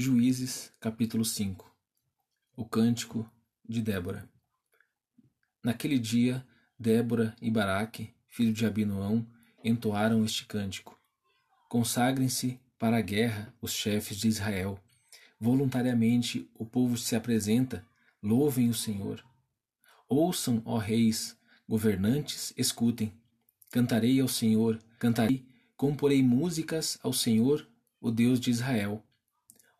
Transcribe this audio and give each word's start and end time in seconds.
Juízes, 0.00 0.72
capítulo 0.78 1.24
5 1.24 1.68
O 2.56 2.64
cântico 2.64 3.28
de 3.68 3.82
Débora 3.82 4.30
Naquele 5.60 5.98
dia, 5.98 6.46
Débora 6.78 7.34
e 7.42 7.50
Baraque, 7.50 8.14
filho 8.28 8.52
de 8.52 8.64
Abinoão, 8.64 9.26
entoaram 9.64 10.24
este 10.24 10.46
cântico. 10.46 10.96
Consagrem-se 11.68 12.60
para 12.78 12.98
a 12.98 13.00
guerra 13.00 13.52
os 13.60 13.72
chefes 13.72 14.16
de 14.18 14.28
Israel. 14.28 14.78
Voluntariamente 15.40 16.48
o 16.54 16.64
povo 16.64 16.96
se 16.96 17.16
apresenta, 17.16 17.84
louvem 18.22 18.68
o 18.68 18.74
Senhor. 18.74 19.24
Ouçam, 20.08 20.62
ó 20.64 20.78
reis, 20.78 21.36
governantes, 21.68 22.54
escutem. 22.56 23.12
Cantarei 23.68 24.20
ao 24.20 24.28
Senhor, 24.28 24.80
cantarei, 24.96 25.44
comporei 25.76 26.22
músicas 26.22 26.96
ao 27.02 27.12
Senhor, 27.12 27.68
o 28.00 28.12
Deus 28.12 28.38
de 28.38 28.52
Israel 28.52 29.04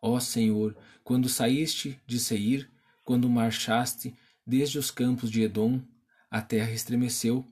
Ó 0.01 0.19
Senhor, 0.19 0.75
quando 1.03 1.27
saíste 1.27 1.99
de 2.05 2.19
Seir, 2.19 2.69
quando 3.03 3.29
marchaste 3.29 4.15
desde 4.45 4.77
os 4.77 4.91
campos 4.91 5.29
de 5.29 5.41
Edom, 5.41 5.81
a 6.29 6.41
terra 6.41 6.71
estremeceu, 6.71 7.45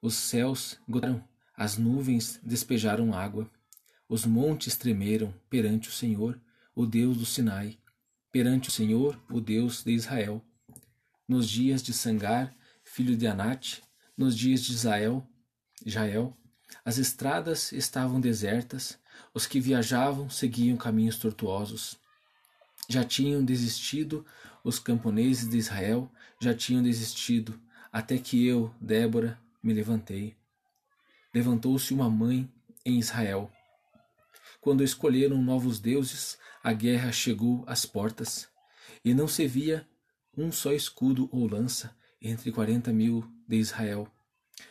os 0.00 0.14
céus 0.14 0.78
gotaram, 0.88 1.22
as 1.56 1.78
nuvens 1.78 2.40
despejaram 2.42 3.14
água, 3.14 3.50
os 4.08 4.26
montes 4.26 4.76
tremeram 4.76 5.32
perante 5.48 5.88
o 5.88 5.92
Senhor, 5.92 6.40
o 6.74 6.86
Deus 6.86 7.16
do 7.16 7.24
Sinai, 7.24 7.78
perante 8.30 8.68
o 8.68 8.72
Senhor, 8.72 9.18
o 9.30 9.40
Deus 9.40 9.82
de 9.82 9.92
Israel. 9.92 10.44
Nos 11.26 11.48
dias 11.48 11.82
de 11.82 11.92
Sangar, 11.92 12.54
filho 12.84 13.16
de 13.16 13.26
Anate, 13.26 13.82
nos 14.16 14.36
dias 14.36 14.62
de 14.62 14.72
Israel, 14.72 15.26
Jael, 15.84 16.36
as 16.84 16.98
estradas 16.98 17.72
estavam 17.72 18.20
desertas, 18.20 18.98
os 19.34 19.46
que 19.46 19.60
viajavam 19.60 20.28
seguiam 20.28 20.76
caminhos 20.76 21.16
tortuosos. 21.16 21.96
Já 22.88 23.04
tinham 23.04 23.44
desistido 23.44 24.26
os 24.64 24.78
camponeses 24.78 25.48
de 25.48 25.56
Israel, 25.56 26.10
já 26.40 26.54
tinham 26.54 26.82
desistido, 26.82 27.58
até 27.92 28.18
que 28.18 28.46
eu, 28.46 28.74
Débora, 28.80 29.38
me 29.62 29.72
levantei. 29.72 30.36
Levantou-se 31.34 31.94
uma 31.94 32.10
mãe 32.10 32.50
em 32.84 32.98
Israel. 32.98 33.50
Quando 34.60 34.84
escolheram 34.84 35.42
novos 35.42 35.78
deuses, 35.80 36.38
a 36.62 36.72
guerra 36.72 37.10
chegou 37.10 37.64
às 37.66 37.84
portas, 37.84 38.48
e 39.04 39.14
não 39.14 39.26
se 39.26 39.46
via 39.46 39.86
um 40.36 40.52
só 40.52 40.72
escudo 40.72 41.28
ou 41.32 41.48
lança 41.48 41.94
entre 42.20 42.52
quarenta 42.52 42.92
mil 42.92 43.28
de 43.48 43.56
Israel. 43.56 44.06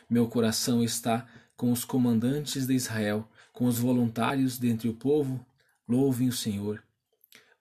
Meu 0.08 0.26
coração 0.28 0.82
está 0.82 1.26
com 1.56 1.70
os 1.70 1.84
comandantes 1.84 2.66
de 2.66 2.74
Israel, 2.74 3.28
com 3.52 3.66
os 3.66 3.78
voluntários 3.78 4.58
dentre 4.58 4.88
o 4.88 4.94
povo, 4.94 5.44
louvem 5.86 6.28
o 6.28 6.32
Senhor. 6.32 6.82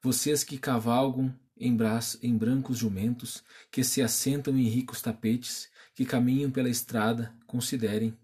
Vocês 0.01 0.43
que 0.43 0.57
cavalgam 0.57 1.33
em, 1.57 1.75
braço, 1.75 2.17
em 2.23 2.35
brancos 2.35 2.77
jumentos, 2.77 3.43
que 3.69 3.83
se 3.83 4.01
assentam 4.01 4.57
em 4.57 4.63
ricos 4.63 5.01
tapetes, 5.01 5.69
que 5.93 6.05
caminham 6.05 6.49
pela 6.49 6.69
estrada, 6.69 7.33
considerem. 7.45 8.17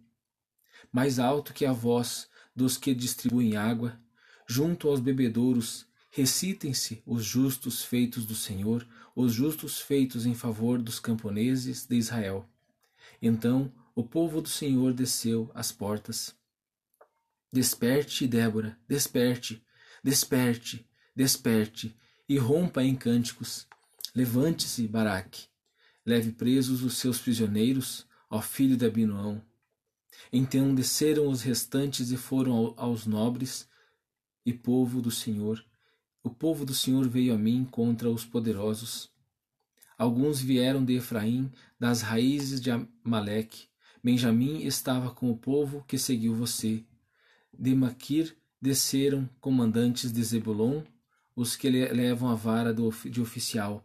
Mais 0.92 1.20
alto 1.20 1.54
que 1.54 1.66
a 1.66 1.72
voz 1.72 2.28
dos 2.56 2.78
que 2.78 2.96
distribuem 2.96 3.56
água, 3.56 4.00
junto 4.48 4.88
aos 4.88 5.00
bebedouros, 5.00 5.86
recitem-se 6.10 7.04
os 7.06 7.24
justos 7.24 7.84
feitos 7.84 8.26
do 8.26 8.34
Senhor, 8.34 8.88
os 9.16 9.34
justos 9.34 9.80
feitos 9.80 10.26
em 10.26 10.34
favor 10.34 10.82
dos 10.82 11.00
camponeses 11.00 11.86
de 11.86 11.96
Israel. 11.96 12.50
Então 13.22 13.72
o 13.94 14.04
povo 14.04 14.42
do 14.42 14.50
Senhor 14.50 14.94
desceu 14.94 15.52
às 15.54 15.72
portas. 15.72 16.37
Desperte, 17.52 18.28
Débora, 18.28 18.78
desperte, 18.88 19.64
desperte, 20.04 20.86
desperte, 21.16 21.96
e 22.28 22.38
rompa 22.38 22.84
em 22.84 22.94
cânticos. 22.94 23.66
Levante-se, 24.14 24.86
Baraque, 24.88 25.48
leve 26.06 26.34
presos 26.34 26.84
os 26.84 26.98
seus 26.98 27.20
prisioneiros, 27.20 28.06
ó 28.30 28.42
filho 28.42 28.76
de 28.76 28.86
Abinoão. 28.86 29.42
Então 30.32 30.76
desceram 30.76 31.30
os 31.30 31.42
restantes 31.42 32.12
e 32.12 32.18
foram 32.18 32.74
aos 32.76 33.06
nobres 33.06 33.68
e 34.46 34.52
povo 34.52 35.02
do 35.02 35.12
Senhor. 35.12 35.64
O 36.22 36.30
povo 36.30 36.66
do 36.66 36.74
Senhor 36.74 37.08
veio 37.08 37.34
a 37.34 37.38
mim 37.38 37.64
contra 37.64 38.10
os 38.10 38.26
poderosos. 38.26 39.10
Alguns 39.98 40.42
vieram 40.42 40.84
de 40.84 40.96
Efraim, 40.96 41.50
das 41.80 42.02
raízes 42.02 42.60
de 42.60 42.72
Amaleque. 42.72 43.70
Benjamim 44.04 44.64
estava 44.64 45.12
com 45.12 45.32
o 45.32 45.38
povo 45.38 45.86
que 45.88 45.98
seguiu 45.98 46.36
você 46.36 46.84
de 47.58 47.74
Maquir 47.76 48.36
desceram 48.62 49.30
comandantes 49.40 50.12
de 50.12 50.24
Zebulon, 50.24 50.82
os 51.36 51.56
que 51.56 51.70
levam 51.70 52.30
a 52.30 52.36
vara 52.36 52.74
de 52.74 53.22
oficial. 53.22 53.84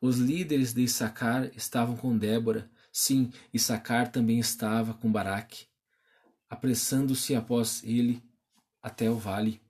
Os 0.00 0.18
líderes 0.18 0.72
de 0.72 0.82
Issacar 0.82 1.50
estavam 1.54 1.96
com 1.96 2.16
Débora, 2.16 2.70
sim, 2.92 3.30
Issacar 3.52 4.10
também 4.10 4.38
estava 4.38 4.94
com 4.94 5.10
Baraque, 5.10 5.66
apressando-se 6.48 7.34
após 7.34 7.82
ele 7.84 8.22
até 8.82 9.10
o 9.10 9.16
vale. 9.16 9.60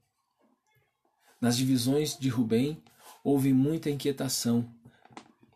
Nas 1.40 1.56
divisões 1.56 2.16
de 2.18 2.28
Rubem 2.28 2.82
houve 3.24 3.52
muita 3.52 3.90
inquietação. 3.90 4.72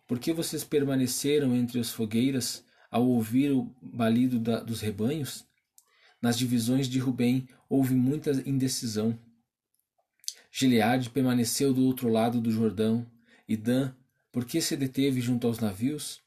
Por 0.06 0.18
que 0.18 0.32
vocês 0.32 0.64
permaneceram 0.64 1.54
entre 1.54 1.78
as 1.78 1.90
fogueiras 1.90 2.64
ao 2.90 3.06
ouvir 3.06 3.52
o 3.52 3.74
balido 3.80 4.38
da, 4.38 4.60
dos 4.60 4.80
rebanhos? 4.80 5.46
Nas 6.24 6.38
divisões 6.38 6.88
de 6.88 6.98
Rubem 6.98 7.46
houve 7.68 7.94
muita 7.94 8.30
indecisão. 8.48 9.18
Gileade 10.50 11.10
permaneceu 11.10 11.74
do 11.74 11.84
outro 11.84 12.08
lado 12.08 12.40
do 12.40 12.50
Jordão, 12.50 13.06
e 13.46 13.58
Dan, 13.58 13.92
porque 14.32 14.58
se 14.62 14.74
deteve 14.74 15.20
junto 15.20 15.46
aos 15.46 15.58
navios? 15.58 16.22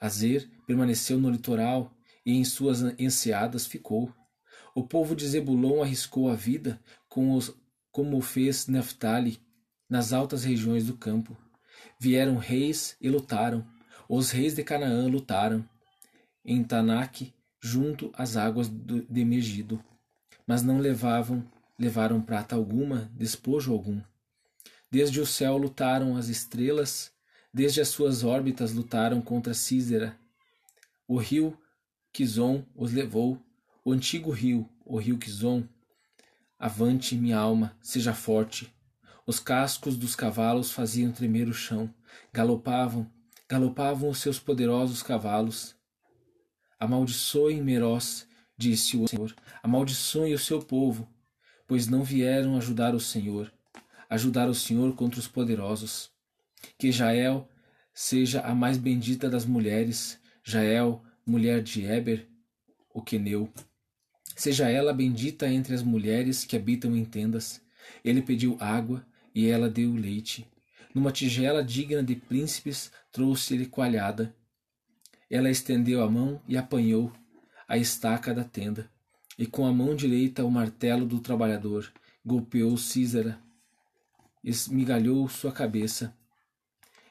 Azer 0.00 0.48
permaneceu 0.64 1.18
no 1.18 1.28
litoral 1.28 1.92
e 2.24 2.36
em 2.36 2.44
suas 2.44 2.82
enseadas 3.00 3.66
ficou. 3.66 4.14
O 4.76 4.86
povo 4.86 5.16
de 5.16 5.26
Zebulon 5.26 5.82
arriscou 5.82 6.30
a 6.30 6.36
vida 6.36 6.80
com 7.08 7.34
os, 7.34 7.52
como 7.90 8.20
fez 8.20 8.68
Naphtali 8.68 9.40
nas 9.90 10.12
altas 10.12 10.44
regiões 10.44 10.86
do 10.86 10.96
campo. 10.96 11.36
Vieram 11.98 12.36
reis 12.36 12.96
e 13.00 13.08
lutaram. 13.08 13.66
Os 14.08 14.30
reis 14.30 14.54
de 14.54 14.62
Canaã 14.62 15.08
lutaram. 15.08 15.68
Em 16.44 16.62
Tanak 16.62 17.34
junto 17.62 18.10
às 18.12 18.36
águas 18.36 18.68
de 18.68 19.24
Megido, 19.24 19.82
mas 20.46 20.62
não 20.62 20.78
levavam 20.78 21.42
levaram 21.78 22.20
prata 22.20 22.54
alguma, 22.54 23.10
despojo 23.14 23.72
algum. 23.72 24.00
Desde 24.90 25.20
o 25.20 25.26
céu 25.26 25.56
lutaram 25.56 26.16
as 26.16 26.28
estrelas, 26.28 27.10
desde 27.52 27.80
as 27.80 27.88
suas 27.88 28.22
órbitas 28.22 28.72
lutaram 28.72 29.20
contra 29.20 29.54
Císera. 29.54 30.16
O 31.08 31.16
rio 31.16 31.58
Quizon 32.12 32.64
os 32.76 32.92
levou, 32.92 33.36
o 33.84 33.90
antigo 33.90 34.30
rio, 34.30 34.68
o 34.84 34.96
rio 34.98 35.18
Quizon. 35.18 35.66
Avante, 36.58 37.16
minha 37.16 37.38
alma, 37.38 37.76
seja 37.82 38.14
forte. 38.14 38.72
Os 39.26 39.40
cascos 39.40 39.96
dos 39.96 40.14
cavalos 40.14 40.70
faziam 40.70 41.10
tremer 41.10 41.48
o 41.48 41.54
chão, 41.54 41.92
galopavam, 42.32 43.10
galopavam 43.48 44.10
os 44.10 44.18
seus 44.18 44.38
poderosos 44.38 45.02
cavalos. 45.02 45.74
Amaldiçoem 46.82 47.62
Meroz, 47.62 48.26
disse 48.58 48.96
o 48.96 49.06
Senhor, 49.06 49.32
amaldiçoem 49.62 50.34
o 50.34 50.38
seu 50.38 50.60
povo, 50.60 51.08
pois 51.64 51.86
não 51.86 52.02
vieram 52.02 52.56
ajudar 52.56 52.92
o 52.92 52.98
Senhor, 52.98 53.52
ajudar 54.10 54.48
o 54.48 54.54
Senhor 54.54 54.92
contra 54.96 55.20
os 55.20 55.28
poderosos. 55.28 56.10
Que 56.76 56.90
Jael 56.90 57.48
seja 57.94 58.40
a 58.40 58.52
mais 58.52 58.78
bendita 58.78 59.30
das 59.30 59.46
mulheres, 59.46 60.18
Jael, 60.42 61.00
mulher 61.24 61.62
de 61.62 61.84
Eber, 61.84 62.26
o 62.92 63.00
queneu. 63.00 63.48
Seja 64.34 64.68
ela 64.68 64.92
bendita 64.92 65.46
entre 65.46 65.76
as 65.76 65.84
mulheres 65.84 66.44
que 66.44 66.56
habitam 66.56 66.96
em 66.96 67.04
tendas. 67.04 67.62
Ele 68.04 68.20
pediu 68.20 68.56
água 68.58 69.06
e 69.32 69.46
ela 69.46 69.70
deu 69.70 69.94
leite. 69.94 70.48
Numa 70.92 71.12
tigela 71.12 71.62
digna 71.62 72.02
de 72.02 72.16
príncipes 72.16 72.90
trouxe-lhe 73.12 73.66
coalhada. 73.66 74.34
Ela 75.32 75.48
estendeu 75.48 76.04
a 76.04 76.10
mão 76.10 76.42
e 76.46 76.58
apanhou 76.58 77.10
a 77.66 77.78
estaca 77.78 78.34
da 78.34 78.44
tenda, 78.44 78.90
e 79.38 79.46
com 79.46 79.64
a 79.64 79.72
mão 79.72 79.96
direita 79.96 80.44
o 80.44 80.50
martelo 80.50 81.06
do 81.06 81.20
trabalhador, 81.20 81.90
golpeou 82.22 82.76
Císara, 82.76 83.40
esmigalhou 84.44 85.26
sua 85.30 85.50
cabeça, 85.50 86.14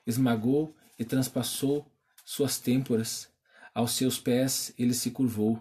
esmagou 0.06 0.76
e 1.00 1.04
transpassou 1.04 1.92
suas 2.24 2.60
têmporas. 2.60 3.28
Aos 3.74 3.94
seus 3.94 4.20
pés 4.20 4.72
ele 4.78 4.94
se 4.94 5.10
curvou, 5.10 5.60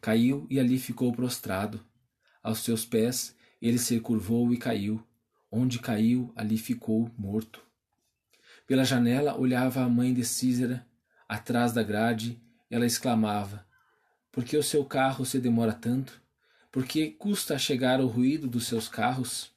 caiu 0.00 0.44
e 0.50 0.58
ali 0.58 0.80
ficou 0.80 1.12
prostrado. 1.12 1.86
Aos 2.42 2.58
seus 2.64 2.84
pés 2.84 3.36
ele 3.60 3.78
se 3.78 4.00
curvou 4.00 4.52
e 4.52 4.56
caiu. 4.56 5.00
Onde 5.52 5.78
caiu, 5.78 6.32
ali 6.34 6.58
ficou 6.58 7.08
morto. 7.16 7.64
Pela 8.66 8.84
janela 8.84 9.38
olhava 9.38 9.84
a 9.84 9.88
mãe 9.88 10.12
de 10.12 10.24
Císara, 10.24 10.84
Atrás 11.32 11.72
da 11.72 11.82
grade, 11.82 12.38
ela 12.70 12.84
exclamava: 12.84 13.64
Por 14.30 14.44
que 14.44 14.54
o 14.54 14.62
seu 14.62 14.84
carro 14.84 15.24
se 15.24 15.40
demora 15.40 15.72
tanto? 15.72 16.20
Por 16.70 16.84
que 16.84 17.08
custa 17.08 17.58
chegar 17.58 18.02
o 18.02 18.06
ruído 18.06 18.46
dos 18.46 18.66
seus 18.66 18.86
carros? 18.86 19.50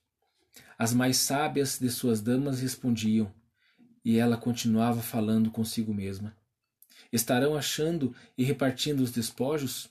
As 0.79 0.93
mais 0.93 1.17
sábias 1.17 1.77
de 1.77 1.89
suas 1.89 2.21
damas 2.21 2.61
respondiam, 2.61 3.29
e 4.05 4.17
ela 4.17 4.37
continuava 4.37 5.01
falando 5.01 5.51
consigo 5.51 5.93
mesma. 5.93 6.33
Estarão 7.11 7.57
achando 7.57 8.15
e 8.37 8.43
repartindo 8.45 9.01
os 9.01 9.11
despojos? 9.11 9.89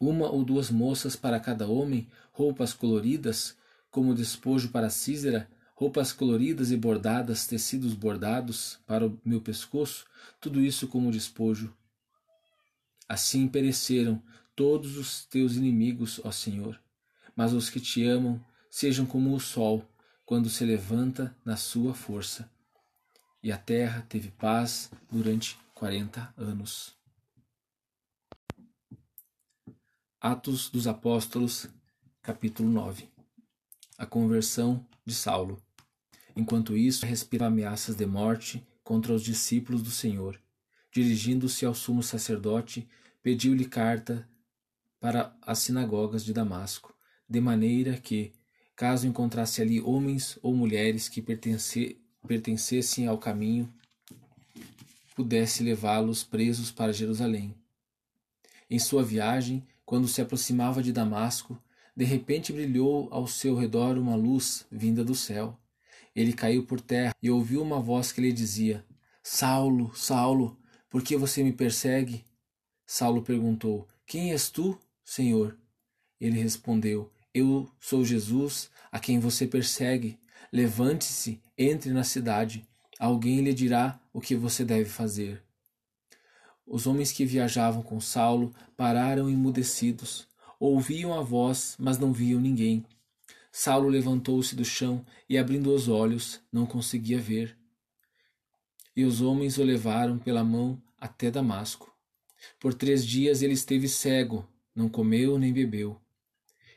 Uma 0.00 0.28
ou 0.32 0.44
duas 0.44 0.68
moças 0.68 1.14
para 1.14 1.38
cada 1.38 1.68
homem, 1.68 2.08
roupas 2.32 2.72
coloridas, 2.72 3.56
como 3.88 4.16
despojo 4.16 4.70
para 4.70 4.90
Císera, 4.90 5.48
roupas 5.82 6.12
coloridas 6.12 6.70
e 6.70 6.76
bordadas, 6.76 7.44
tecidos 7.44 7.92
bordados 7.92 8.78
para 8.86 9.04
o 9.04 9.20
meu 9.24 9.40
pescoço, 9.40 10.06
tudo 10.40 10.60
isso 10.60 10.86
como 10.86 11.10
despojo. 11.10 11.74
Assim 13.08 13.48
pereceram 13.48 14.22
todos 14.54 14.96
os 14.96 15.24
teus 15.24 15.56
inimigos, 15.56 16.20
ó 16.22 16.30
Senhor, 16.30 16.80
mas 17.34 17.52
os 17.52 17.68
que 17.68 17.80
te 17.80 18.06
amam 18.06 18.40
sejam 18.70 19.04
como 19.04 19.34
o 19.34 19.40
sol 19.40 19.84
quando 20.24 20.48
se 20.48 20.64
levanta 20.64 21.36
na 21.44 21.56
sua 21.56 21.92
força. 21.92 22.48
E 23.42 23.50
a 23.50 23.58
terra 23.58 24.06
teve 24.08 24.30
paz 24.30 24.88
durante 25.10 25.58
quarenta 25.74 26.32
anos. 26.36 26.94
Atos 30.20 30.70
dos 30.70 30.86
Apóstolos, 30.86 31.66
capítulo 32.22 32.70
9 32.70 33.10
A 33.98 34.06
conversão 34.06 34.86
de 35.04 35.12
Saulo. 35.12 35.60
Enquanto 36.34 36.76
isso, 36.76 37.04
respirava 37.06 37.52
ameaças 37.52 37.94
de 37.94 38.06
morte 38.06 38.66
contra 38.82 39.12
os 39.12 39.22
discípulos 39.22 39.82
do 39.82 39.90
Senhor. 39.90 40.40
Dirigindo-se 40.90 41.64
ao 41.64 41.74
sumo 41.74 42.02
sacerdote, 42.02 42.88
pediu-lhe 43.22 43.64
carta 43.64 44.28
para 45.00 45.36
as 45.42 45.58
sinagogas 45.58 46.24
de 46.24 46.32
Damasco, 46.32 46.94
de 47.28 47.40
maneira 47.40 47.96
que, 47.96 48.32
caso 48.76 49.06
encontrasse 49.06 49.60
ali 49.60 49.80
homens 49.80 50.38
ou 50.42 50.54
mulheres 50.54 51.08
que 51.08 51.22
pertencessem 51.22 53.06
ao 53.06 53.18
caminho, 53.18 53.72
pudesse 55.14 55.62
levá-los 55.62 56.24
presos 56.24 56.70
para 56.70 56.92
Jerusalém. 56.92 57.54
Em 58.70 58.78
sua 58.78 59.02
viagem, 59.02 59.66
quando 59.84 60.08
se 60.08 60.22
aproximava 60.22 60.82
de 60.82 60.92
Damasco, 60.92 61.60
de 61.94 62.04
repente 62.04 62.52
brilhou 62.52 63.08
ao 63.10 63.26
seu 63.26 63.54
redor 63.54 63.98
uma 63.98 64.14
luz 64.14 64.66
vinda 64.70 65.04
do 65.04 65.14
céu. 65.14 65.58
Ele 66.14 66.32
caiu 66.32 66.64
por 66.64 66.80
terra 66.80 67.14
e 67.22 67.30
ouviu 67.30 67.62
uma 67.62 67.80
voz 67.80 68.12
que 68.12 68.20
lhe 68.20 68.32
dizia: 68.32 68.84
Saulo, 69.22 69.94
Saulo, 69.94 70.58
por 70.90 71.02
que 71.02 71.16
você 71.16 71.42
me 71.42 71.52
persegue? 71.52 72.24
Saulo 72.86 73.22
perguntou: 73.22 73.88
Quem 74.06 74.32
és 74.32 74.50
tu, 74.50 74.78
Senhor? 75.04 75.56
Ele 76.20 76.38
respondeu: 76.40 77.10
Eu 77.32 77.70
sou 77.80 78.04
Jesus, 78.04 78.70
a 78.90 78.98
quem 78.98 79.18
você 79.18 79.46
persegue. 79.46 80.18
Levante-se, 80.52 81.40
entre 81.56 81.92
na 81.92 82.04
cidade. 82.04 82.66
Alguém 82.98 83.40
lhe 83.40 83.54
dirá 83.54 83.98
o 84.12 84.20
que 84.20 84.36
você 84.36 84.64
deve 84.64 84.88
fazer. 84.88 85.42
Os 86.66 86.86
homens 86.86 87.10
que 87.10 87.24
viajavam 87.24 87.82
com 87.82 88.00
Saulo 88.00 88.54
pararam 88.76 89.28
emudecidos. 89.28 90.28
Ouviam 90.60 91.12
a 91.12 91.22
voz, 91.22 91.74
mas 91.78 91.98
não 91.98 92.12
viam 92.12 92.40
ninguém. 92.40 92.84
Saulo 93.54 93.90
levantou-se 93.90 94.56
do 94.56 94.64
chão 94.64 95.04
e, 95.28 95.36
abrindo 95.36 95.74
os 95.74 95.86
olhos, 95.86 96.40
não 96.50 96.64
conseguia 96.64 97.20
ver. 97.20 97.54
E 98.96 99.04
os 99.04 99.20
homens 99.20 99.58
o 99.58 99.62
levaram 99.62 100.18
pela 100.18 100.42
mão 100.42 100.82
até 100.98 101.30
Damasco. 101.30 101.94
Por 102.58 102.72
três 102.72 103.04
dias 103.06 103.42
ele 103.42 103.52
esteve 103.52 103.88
cego, 103.88 104.48
não 104.74 104.88
comeu 104.88 105.38
nem 105.38 105.52
bebeu. 105.52 106.00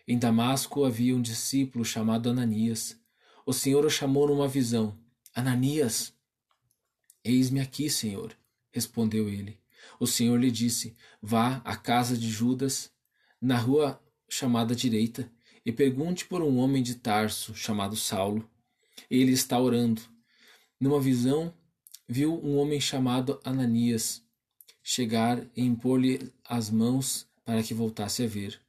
Em 0.06 0.20
Damasco 0.20 0.84
havia 0.84 1.16
um 1.16 1.22
discípulo 1.22 1.86
chamado 1.86 2.30
Ananias. 2.30 3.00
O 3.46 3.54
Senhor 3.54 3.86
o 3.86 3.90
chamou 3.90 4.28
numa 4.28 4.48
visão: 4.48 5.00
Ananias! 5.34 6.14
Eis-me 7.24 7.62
aqui, 7.62 7.90
Senhor, 7.90 8.38
respondeu 8.72 9.30
ele. 9.30 9.60
O 9.98 10.06
Senhor 10.06 10.38
lhe 10.38 10.52
disse: 10.52 10.96
Vá 11.22 11.62
à 11.64 11.76
casa 11.76 12.18
de 12.18 12.30
Judas, 12.30 12.92
na 13.42 13.58
rua 13.58 14.00
chamada 14.28 14.76
direita, 14.76 15.32
e 15.66 15.72
pergunte 15.72 16.26
por 16.26 16.42
um 16.42 16.58
homem 16.58 16.84
de 16.84 16.96
Tarso 16.96 17.56
chamado 17.56 17.96
Saulo. 17.96 18.48
Ele 19.10 19.32
está 19.32 19.60
orando. 19.60 20.02
Numa 20.80 21.00
visão, 21.00 21.54
viu 22.08 22.40
um 22.44 22.58
homem 22.58 22.80
chamado 22.80 23.40
Ananias 23.44 24.24
chegar 24.88 25.44
e 25.56 25.64
impor-lhe 25.64 26.32
as 26.48 26.70
mãos 26.70 27.28
para 27.44 27.64
que 27.64 27.74
voltasse 27.74 28.24
a 28.24 28.28
ver. 28.28 28.62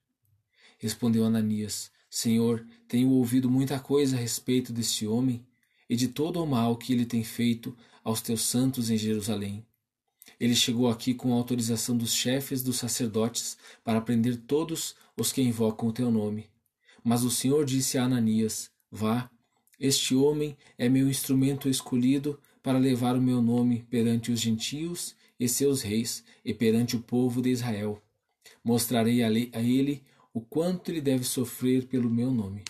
Respondeu 0.79 1.25
Ananias: 1.25 1.91
Senhor, 2.09 2.67
tenho 2.89 3.11
ouvido 3.11 3.51
muita 3.51 3.79
coisa 3.79 4.17
a 4.17 4.21
respeito 4.21 4.73
desse 4.73 5.07
homem 5.07 5.47
e 5.89 5.95
de 5.95 6.09
todo 6.09 6.43
o 6.43 6.47
mal 6.47 6.77
que 6.77 6.95
ele 6.95 7.05
tem 7.05 7.23
feito 7.23 7.77
aos 8.03 8.23
teus 8.23 8.43
santos 8.43 8.89
em 8.89 8.97
Jerusalém. 8.97 9.65
Ele 10.41 10.55
chegou 10.55 10.89
aqui 10.89 11.13
com 11.15 11.33
autorização 11.33 11.97
dos 11.97 12.15
chefes 12.15 12.63
dos 12.63 12.77
sacerdotes 12.77 13.57
para 13.85 14.01
prender 14.01 14.37
todos 14.39 14.97
os 15.17 15.33
que 15.33 15.43
invocam 15.43 15.89
o 15.89 15.93
teu 15.93 16.11
nome. 16.11 16.49
Mas 17.07 17.23
o 17.23 17.31
Senhor 17.31 17.65
disse 17.65 17.97
a 17.97 18.03
Ananias: 18.03 18.69
Vá, 18.91 19.31
este 19.79 20.13
homem 20.17 20.57
é 20.77 20.89
meu 20.89 21.09
instrumento 21.09 21.69
escolhido 21.69 22.37
para 22.61 22.81
levar 22.81 23.15
o 23.15 23.23
meu 23.23 23.41
nome 23.41 23.87
perante 23.89 24.33
os 24.33 24.41
gentios 24.41 25.15
e 25.39 25.49
seus 25.49 25.83
reis 25.83 26.25
e 26.45 26.53
perante 26.53 26.97
o 26.97 27.01
povo 27.01 27.41
de 27.41 27.51
Israel. 27.51 28.03
Mostrarei 28.65 29.23
a 29.23 29.31
ele 29.63 30.03
o 30.35 30.41
quanto 30.41 30.91
ele 30.91 31.01
deve 31.01 31.23
sofrer 31.23 31.87
pelo 31.87 32.11
meu 32.11 32.33
nome. 32.33 32.65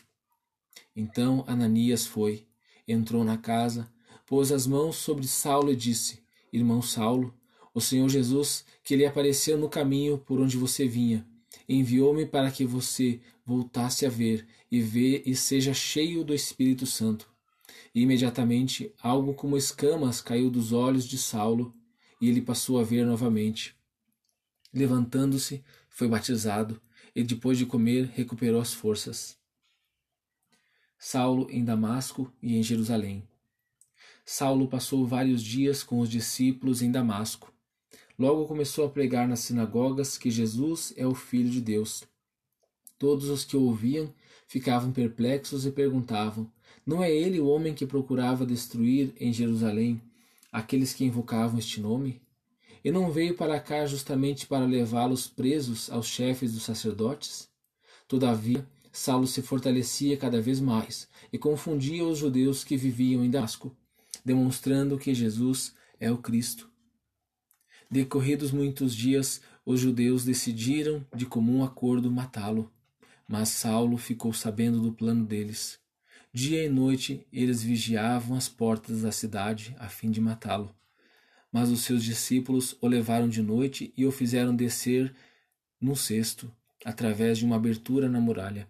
Então 0.94 1.42
Ananias 1.46 2.04
foi, 2.04 2.46
entrou 2.86 3.24
na 3.24 3.38
casa, 3.38 3.90
pôs 4.26 4.52
as 4.52 4.66
mãos 4.66 4.96
sobre 4.96 5.26
Saulo 5.26 5.72
e 5.72 5.76
disse: 5.76 6.22
Irmão 6.52 6.82
Saulo, 6.82 7.34
o 7.72 7.80
Senhor 7.80 8.10
Jesus, 8.10 8.66
que 8.84 8.96
lhe 8.96 9.06
apareceu 9.06 9.56
no 9.56 9.70
caminho 9.70 10.18
por 10.18 10.38
onde 10.38 10.58
você 10.58 10.86
vinha, 10.86 11.26
enviou-me 11.68 12.26
para 12.26 12.50
que 12.50 12.64
você 12.64 13.20
voltasse 13.44 14.06
a 14.06 14.08
ver 14.08 14.46
e 14.70 14.80
vê 14.80 15.22
e 15.24 15.34
seja 15.34 15.72
cheio 15.72 16.24
do 16.24 16.34
Espírito 16.34 16.86
Santo. 16.86 17.30
E 17.94 18.02
imediatamente 18.02 18.92
algo 19.00 19.34
como 19.34 19.56
escamas 19.56 20.20
caiu 20.20 20.50
dos 20.50 20.72
olhos 20.72 21.06
de 21.06 21.18
Saulo 21.18 21.74
e 22.20 22.28
ele 22.28 22.42
passou 22.42 22.78
a 22.78 22.84
ver 22.84 23.06
novamente. 23.06 23.76
Levantando-se, 24.72 25.64
foi 25.88 26.08
batizado 26.08 26.80
e 27.14 27.22
depois 27.22 27.56
de 27.56 27.64
comer 27.64 28.10
recuperou 28.14 28.60
as 28.60 28.74
forças. 28.74 29.38
Saulo 30.98 31.46
em 31.50 31.64
Damasco 31.64 32.32
e 32.42 32.56
em 32.56 32.62
Jerusalém. 32.62 33.26
Saulo 34.24 34.66
passou 34.66 35.06
vários 35.06 35.42
dias 35.42 35.82
com 35.82 36.00
os 36.00 36.08
discípulos 36.08 36.82
em 36.82 36.90
Damasco. 36.90 37.52
Logo 38.18 38.46
começou 38.46 38.86
a 38.86 38.88
pregar 38.88 39.28
nas 39.28 39.40
sinagogas 39.40 40.16
que 40.16 40.30
Jesus 40.30 40.94
é 40.96 41.06
o 41.06 41.14
Filho 41.14 41.50
de 41.50 41.60
Deus. 41.60 42.02
Todos 42.98 43.28
os 43.28 43.44
que 43.44 43.58
o 43.58 43.62
ouviam 43.62 44.10
ficavam 44.48 44.90
perplexos 44.90 45.66
e 45.66 45.70
perguntavam: 45.70 46.50
Não 46.86 47.04
é 47.04 47.14
ele 47.14 47.38
o 47.40 47.46
homem 47.46 47.74
que 47.74 47.84
procurava 47.84 48.46
destruir 48.46 49.12
em 49.20 49.34
Jerusalém 49.34 50.00
aqueles 50.50 50.94
que 50.94 51.04
invocavam 51.04 51.58
este 51.58 51.78
nome? 51.78 52.22
E 52.82 52.90
não 52.90 53.10
veio 53.10 53.34
para 53.34 53.60
cá 53.60 53.84
justamente 53.84 54.46
para 54.46 54.64
levá-los 54.64 55.26
presos 55.26 55.90
aos 55.90 56.06
chefes 56.06 56.54
dos 56.54 56.62
sacerdotes? 56.62 57.50
Todavia, 58.08 58.66
Saulo 58.90 59.26
se 59.26 59.42
fortalecia 59.42 60.16
cada 60.16 60.40
vez 60.40 60.58
mais 60.58 61.06
e 61.30 61.36
confundia 61.36 62.02
os 62.02 62.16
judeus 62.16 62.64
que 62.64 62.78
viviam 62.78 63.22
em 63.22 63.28
Damasco, 63.28 63.76
demonstrando 64.24 64.96
que 64.96 65.14
Jesus 65.14 65.74
é 66.00 66.10
o 66.10 66.16
Cristo. 66.16 66.70
Decorridos 67.90 68.50
muitos 68.50 68.94
dias, 68.94 69.40
os 69.64 69.80
judeus 69.80 70.24
decidiram 70.24 71.06
de 71.14 71.24
comum 71.24 71.62
acordo 71.62 72.10
matá-lo. 72.10 72.70
Mas 73.28 73.50
Saulo 73.50 73.96
ficou 73.96 74.32
sabendo 74.32 74.80
do 74.80 74.92
plano 74.92 75.24
deles. 75.24 75.78
Dia 76.32 76.64
e 76.64 76.68
noite 76.68 77.26
eles 77.32 77.62
vigiavam 77.62 78.36
as 78.36 78.48
portas 78.48 79.02
da 79.02 79.12
cidade 79.12 79.74
a 79.78 79.88
fim 79.88 80.10
de 80.10 80.20
matá-lo. 80.20 80.74
Mas 81.52 81.70
os 81.70 81.80
seus 81.80 82.02
discípulos 82.02 82.76
o 82.80 82.88
levaram 82.88 83.28
de 83.28 83.40
noite 83.40 83.92
e 83.96 84.04
o 84.04 84.12
fizeram 84.12 84.54
descer 84.54 85.14
num 85.80 85.94
cesto, 85.94 86.52
através 86.84 87.38
de 87.38 87.44
uma 87.44 87.56
abertura 87.56 88.08
na 88.08 88.20
muralha. 88.20 88.68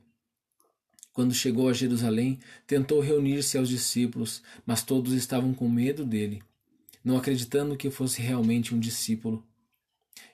Quando 1.13 1.35
chegou 1.35 1.69
a 1.69 1.73
Jerusalém, 1.73 2.39
tentou 2.67 3.01
reunir-se 3.01 3.57
aos 3.57 3.69
discípulos, 3.69 4.43
mas 4.67 4.83
todos 4.83 5.15
estavam 5.15 5.55
com 5.55 5.69
medo 5.69 6.05
dele, 6.05 6.43
não 7.07 7.17
acreditando 7.17 7.77
que 7.77 7.89
fosse 7.89 8.21
realmente 8.21 8.75
um 8.75 8.81
discípulo. 8.81 9.47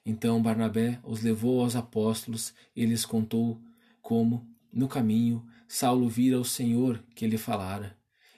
Então 0.07 0.43
Barnabé 0.43 0.99
os 1.05 1.21
levou 1.21 1.61
aos 1.61 1.77
apóstolos 1.77 2.55
e 2.75 2.87
lhes 2.87 3.05
contou 3.05 3.61
como, 4.01 4.49
no 4.73 4.89
caminho, 4.89 5.47
Saulo 5.69 6.09
vira 6.09 6.41
o 6.41 6.47
Senhor 6.47 7.05
que 7.15 7.27
lhe 7.27 7.37
falara, 7.37 7.95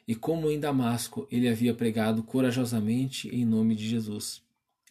e 0.06 0.16
como 0.16 0.50
em 0.50 0.58
Damasco 0.58 1.28
ele 1.30 1.48
havia 1.48 1.72
pregado 1.72 2.24
corajosamente 2.24 3.28
em 3.28 3.44
nome 3.44 3.76
de 3.76 3.88
Jesus. 3.88 4.42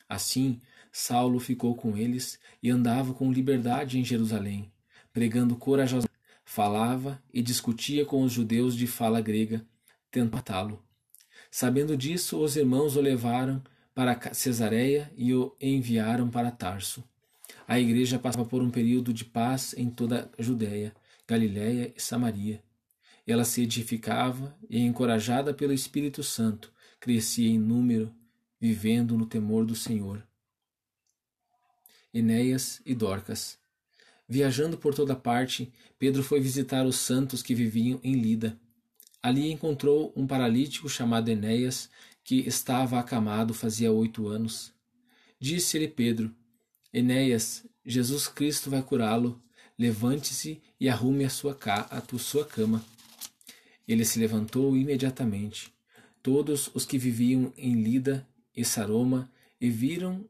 Assim, 0.08 0.62
Saulo 0.90 1.38
ficou 1.38 1.76
com 1.76 1.98
eles 1.98 2.40
e 2.62 2.70
andava 2.70 3.14
com 3.14 3.30
liberdade 3.30 4.00
em 4.00 4.06
Jerusalém, 4.06 4.72
pregando 5.12 5.58
corajosamente, 5.58 6.14
falava 6.46 7.22
e 7.34 7.42
discutia 7.42 8.06
com 8.06 8.24
os 8.24 8.32
judeus 8.32 8.74
de 8.74 8.88
fala 8.88 9.20
grega, 9.20 9.66
tentando 10.10 10.32
matá-lo. 10.32 10.93
Sabendo 11.56 11.96
disso, 11.96 12.40
os 12.40 12.56
irmãos 12.56 12.96
o 12.96 13.00
levaram 13.00 13.62
para 13.94 14.34
Cesareia 14.34 15.14
e 15.16 15.36
o 15.36 15.56
enviaram 15.62 16.28
para 16.28 16.50
Tarso. 16.50 17.04
A 17.68 17.80
igreja 17.80 18.18
passava 18.18 18.44
por 18.44 18.64
um 18.64 18.72
período 18.72 19.14
de 19.14 19.24
paz 19.24 19.76
em 19.78 19.88
toda 19.88 20.32
a 20.36 20.42
Judéia, 20.42 20.96
Galiléia 21.28 21.94
e 21.96 22.02
Samaria. 22.02 22.64
Ela 23.28 23.46
se 23.46 23.62
edificava 23.62 24.58
e, 24.68 24.80
encorajada 24.80 25.54
pelo 25.54 25.74
Espírito 25.74 26.24
Santo, 26.24 26.74
crescia 27.00 27.48
em 27.48 27.60
número, 27.60 28.12
vivendo 28.60 29.16
no 29.16 29.28
temor 29.28 29.64
do 29.64 29.76
Senhor. 29.76 30.28
Enéas 32.12 32.82
e 32.84 32.96
Dorcas. 32.96 33.60
Viajando 34.28 34.76
por 34.76 34.96
toda 34.96 35.16
parte, 35.16 35.72
Pedro 36.00 36.24
foi 36.24 36.42
visitar 36.42 36.84
os 36.84 36.96
santos 36.96 37.44
que 37.44 37.54
viviam 37.54 38.00
em 38.04 38.16
Lida. 38.16 38.60
Ali 39.24 39.50
encontrou 39.50 40.12
um 40.18 40.28
paralítico 40.28 40.90
chamado 40.90 41.30
Enéas, 41.30 41.90
que 42.26 42.40
estava 42.42 43.00
acamado 43.00 43.54
fazia 43.54 43.90
oito 43.90 44.28
anos. 44.28 44.74
Disse-lhe 45.40 45.88
Pedro: 45.88 46.36
Enéas, 46.92 47.66
Jesus 47.86 48.28
Cristo 48.28 48.70
vai 48.70 48.84
curá-lo. 48.84 49.42
Levante-se 49.80 50.62
e 50.80 50.90
arrume 50.90 51.24
a 51.24 51.30
sua, 51.30 51.56
ca 51.56 51.88
a 51.90 52.20
sua 52.20 52.46
cama. 52.46 52.84
Ele 53.88 54.04
se 54.04 54.20
levantou 54.20 54.76
imediatamente. 54.76 55.74
Todos 56.22 56.70
os 56.74 56.86
que 56.86 56.98
viviam 56.98 57.52
em 57.58 57.82
Lida 57.82 58.28
e 58.56 58.64
Saroma 58.64 59.32
e 59.60 59.70
viram, 59.70 60.26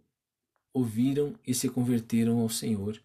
ouviram 0.71 1.33
e 1.45 1.53
se 1.53 1.67
converteram 1.67 2.39
ao 2.39 2.49
Senhor. 2.49 3.01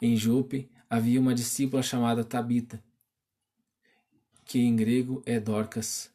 Em 0.00 0.16
Jope 0.16 0.70
havia 0.88 1.20
uma 1.20 1.34
discípula 1.34 1.82
chamada 1.82 2.24
Tabita, 2.24 2.82
que 4.44 4.58
em 4.60 4.74
grego 4.76 5.22
é 5.24 5.38
Dorcas, 5.38 6.10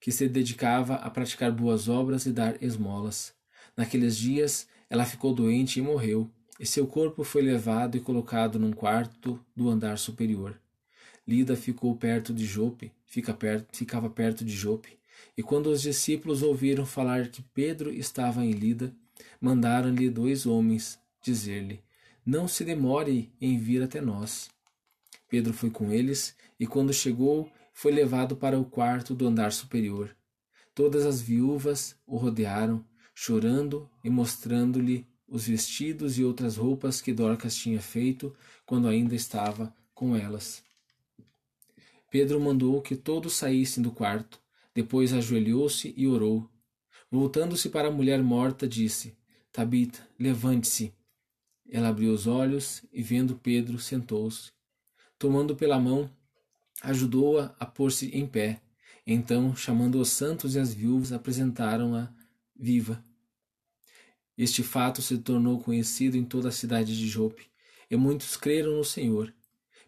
que 0.00 0.12
se 0.12 0.28
dedicava 0.28 0.96
a 0.96 1.10
praticar 1.10 1.50
boas 1.52 1.88
obras 1.88 2.26
e 2.26 2.32
dar 2.32 2.62
esmolas. 2.62 3.34
Naqueles 3.76 4.16
dias 4.16 4.66
ela 4.88 5.04
ficou 5.04 5.34
doente 5.34 5.78
e 5.78 5.82
morreu, 5.82 6.30
e 6.58 6.66
seu 6.66 6.86
corpo 6.86 7.24
foi 7.24 7.42
levado 7.42 7.96
e 7.96 8.00
colocado 8.00 8.58
num 8.58 8.72
quarto 8.72 9.38
do 9.54 9.68
andar 9.68 9.98
superior. 9.98 10.58
Lida 11.26 11.56
ficou 11.56 11.94
perto 11.96 12.32
de 12.32 12.46
Jope, 12.46 12.92
fica 13.04 13.34
perto, 13.34 13.76
ficava 13.76 14.08
perto 14.08 14.44
de 14.44 14.54
Jope, 14.54 14.96
e 15.36 15.42
quando 15.42 15.66
os 15.66 15.82
discípulos 15.82 16.42
ouviram 16.42 16.86
falar 16.86 17.28
que 17.28 17.42
Pedro 17.42 17.92
estava 17.92 18.44
em 18.44 18.52
Lida, 18.52 18.94
mandaram-lhe 19.40 20.08
dois 20.08 20.46
homens 20.46 20.98
dizer-lhe: 21.20 21.82
Não 22.24 22.46
se 22.46 22.64
demore 22.64 23.32
em 23.40 23.58
vir 23.58 23.82
até 23.82 24.00
nós. 24.00 24.48
Pedro 25.28 25.52
foi 25.52 25.70
com 25.70 25.90
eles, 25.90 26.36
e 26.58 26.66
quando 26.66 26.92
chegou, 26.92 27.50
foi 27.76 27.92
levado 27.92 28.34
para 28.34 28.58
o 28.58 28.64
quarto 28.64 29.14
do 29.14 29.26
andar 29.26 29.52
superior. 29.52 30.16
Todas 30.74 31.04
as 31.04 31.20
viúvas 31.20 31.94
o 32.06 32.16
rodearam, 32.16 32.82
chorando 33.14 33.86
e 34.02 34.08
mostrando-lhe 34.08 35.06
os 35.28 35.46
vestidos 35.46 36.18
e 36.18 36.24
outras 36.24 36.56
roupas 36.56 37.02
que 37.02 37.12
Dorcas 37.12 37.54
tinha 37.54 37.78
feito 37.78 38.34
quando 38.64 38.88
ainda 38.88 39.14
estava 39.14 39.76
com 39.94 40.16
elas. 40.16 40.64
Pedro 42.10 42.40
mandou 42.40 42.80
que 42.80 42.96
todos 42.96 43.34
saíssem 43.34 43.82
do 43.82 43.92
quarto, 43.92 44.40
depois 44.74 45.12
ajoelhou-se 45.12 45.92
e 45.98 46.08
orou. 46.08 46.48
Voltando-se 47.10 47.68
para 47.68 47.88
a 47.88 47.92
mulher 47.92 48.22
morta, 48.22 48.66
disse: 48.66 49.14
Tabita, 49.52 50.00
levante-se. 50.18 50.94
Ela 51.70 51.88
abriu 51.88 52.14
os 52.14 52.26
olhos 52.26 52.82
e, 52.90 53.02
vendo 53.02 53.36
Pedro, 53.36 53.78
sentou-se. 53.78 54.50
Tomando 55.18 55.54
pela 55.54 55.78
mão, 55.78 56.10
ajudou-a 56.86 57.46
a, 57.58 57.64
a 57.64 57.66
pôr-se 57.66 58.08
em 58.16 58.26
pé. 58.26 58.62
Então, 59.06 59.54
chamando 59.54 60.00
os 60.00 60.10
santos 60.10 60.54
e 60.54 60.58
as 60.58 60.72
viúvas, 60.72 61.12
apresentaram-a 61.12 62.12
viva. 62.54 63.04
Este 64.38 64.62
fato 64.62 65.02
se 65.02 65.18
tornou 65.18 65.60
conhecido 65.60 66.16
em 66.16 66.24
toda 66.24 66.48
a 66.48 66.52
cidade 66.52 66.96
de 66.96 67.08
Jope, 67.08 67.50
e 67.90 67.96
muitos 67.96 68.36
creram 68.36 68.76
no 68.76 68.84
Senhor. 68.84 69.34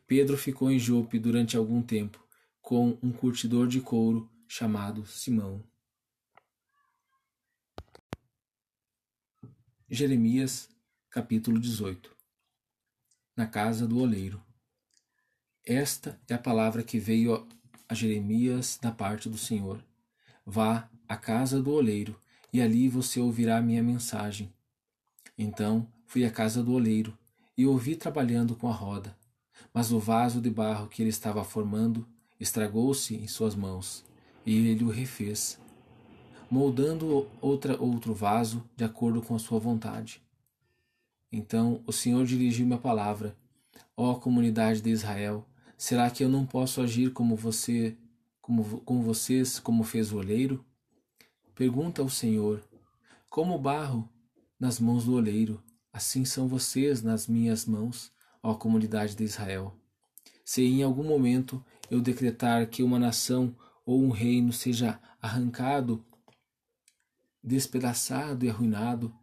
Pedro 0.07 0.37
ficou 0.37 0.71
em 0.71 0.79
Jope 0.79 1.19
durante 1.19 1.57
algum 1.57 1.83
tempo, 1.83 2.25
com 2.61 2.99
um 3.03 3.13
curtidor 3.13 3.69
de 3.69 3.81
couro 3.81 4.31
chamado 4.47 5.07
Simão. 5.07 5.63
Jeremias, 9.89 10.69
capítulo 11.11 11.59
18 11.59 12.15
Na 13.37 13.47
casa 13.47 13.87
do 13.87 13.99
oleiro. 13.99 14.48
Esta 15.71 16.19
é 16.27 16.33
a 16.33 16.39
palavra 16.39 16.83
que 16.83 16.99
veio 16.99 17.47
a 17.87 17.93
Jeremias 17.93 18.79
da 18.81 18.91
parte 18.91 19.29
do 19.29 19.37
Senhor. 19.37 19.85
Vá 20.47 20.89
à 21.07 21.15
casa 21.15 21.63
do 21.63 21.71
oleiro 21.73 22.19
e 22.51 22.63
ali 22.63 22.89
você 22.89 23.21
ouvirá 23.21 23.61
minha 23.61 23.83
mensagem. 23.83 24.51
Então 25.37 25.87
fui 26.07 26.25
à 26.25 26.31
casa 26.31 26.63
do 26.63 26.73
oleiro 26.73 27.13
e 27.55 27.67
ouvi 27.67 27.97
trabalhando 27.97 28.57
com 28.57 28.67
a 28.67 28.73
roda, 28.73 29.15
mas 29.75 29.93
o 29.93 29.99
vaso 29.99 30.41
de 30.41 30.49
barro 30.49 30.89
que 30.89 31.03
ele 31.03 31.11
estava 31.11 31.45
formando 31.45 32.09
estragou-se 32.41 33.15
em 33.15 33.29
suas 33.29 33.55
mãos, 33.55 34.07
e 34.47 34.71
ele 34.71 34.85
o 34.85 34.89
refez, 34.89 35.61
moldando 36.51 37.29
outra 37.43 37.79
outro 37.79 38.15
vaso 38.15 38.65
de 38.75 38.85
acordo 38.85 39.21
com 39.21 39.35
a 39.35 39.39
sua 39.39 39.59
vontade. 39.59 40.23
Então 41.31 41.83
o 41.87 41.93
Senhor 41.93 42.25
dirigiu-me 42.25 42.73
a 42.73 42.79
palavra: 42.79 43.37
Ó 43.95 44.15
comunidade 44.15 44.81
de 44.81 44.89
Israel, 44.89 45.45
será 45.79 46.11
que 46.11 46.25
eu 46.25 46.29
não 46.29 46.45
posso 46.45 46.83
agir 46.83 47.13
como 47.13 47.37
você, 47.37 47.97
como 48.43 48.81
com 48.81 49.01
vocês, 49.01 49.61
como 49.61 49.85
fez 49.85 50.13
o 50.13 50.19
oleiro? 50.19 50.63
Pergunta 51.55 52.03
ao 52.03 52.11
Senhor: 52.11 52.63
Como 53.31 53.59
barro 53.59 54.07
nas 54.59 54.81
mãos 54.81 55.05
do 55.05 55.15
oleiro, 55.15 55.63
assim 55.93 56.25
são 56.25 56.49
vocês 56.49 57.01
nas 57.01 57.29
minhas 57.29 57.65
mãos, 57.65 58.13
ó 58.43 58.55
comunidade 58.55 59.15
de 59.15 59.23
Israel. 59.23 59.75
Se 60.45 60.63
em 60.63 60.83
algum 60.83 61.05
momento 61.05 61.65
eu 61.91 62.01
decretar 62.01 62.67
que 62.69 62.83
uma 62.83 62.99
nação 62.99 63.55
ou 63.87 64.03
um 64.03 64.11
reino 64.11 64.53
seja 64.53 65.01
arrancado, 65.23 66.05
despedaçado 67.43 68.45
e 68.45 68.51
arruinado, 68.51 69.15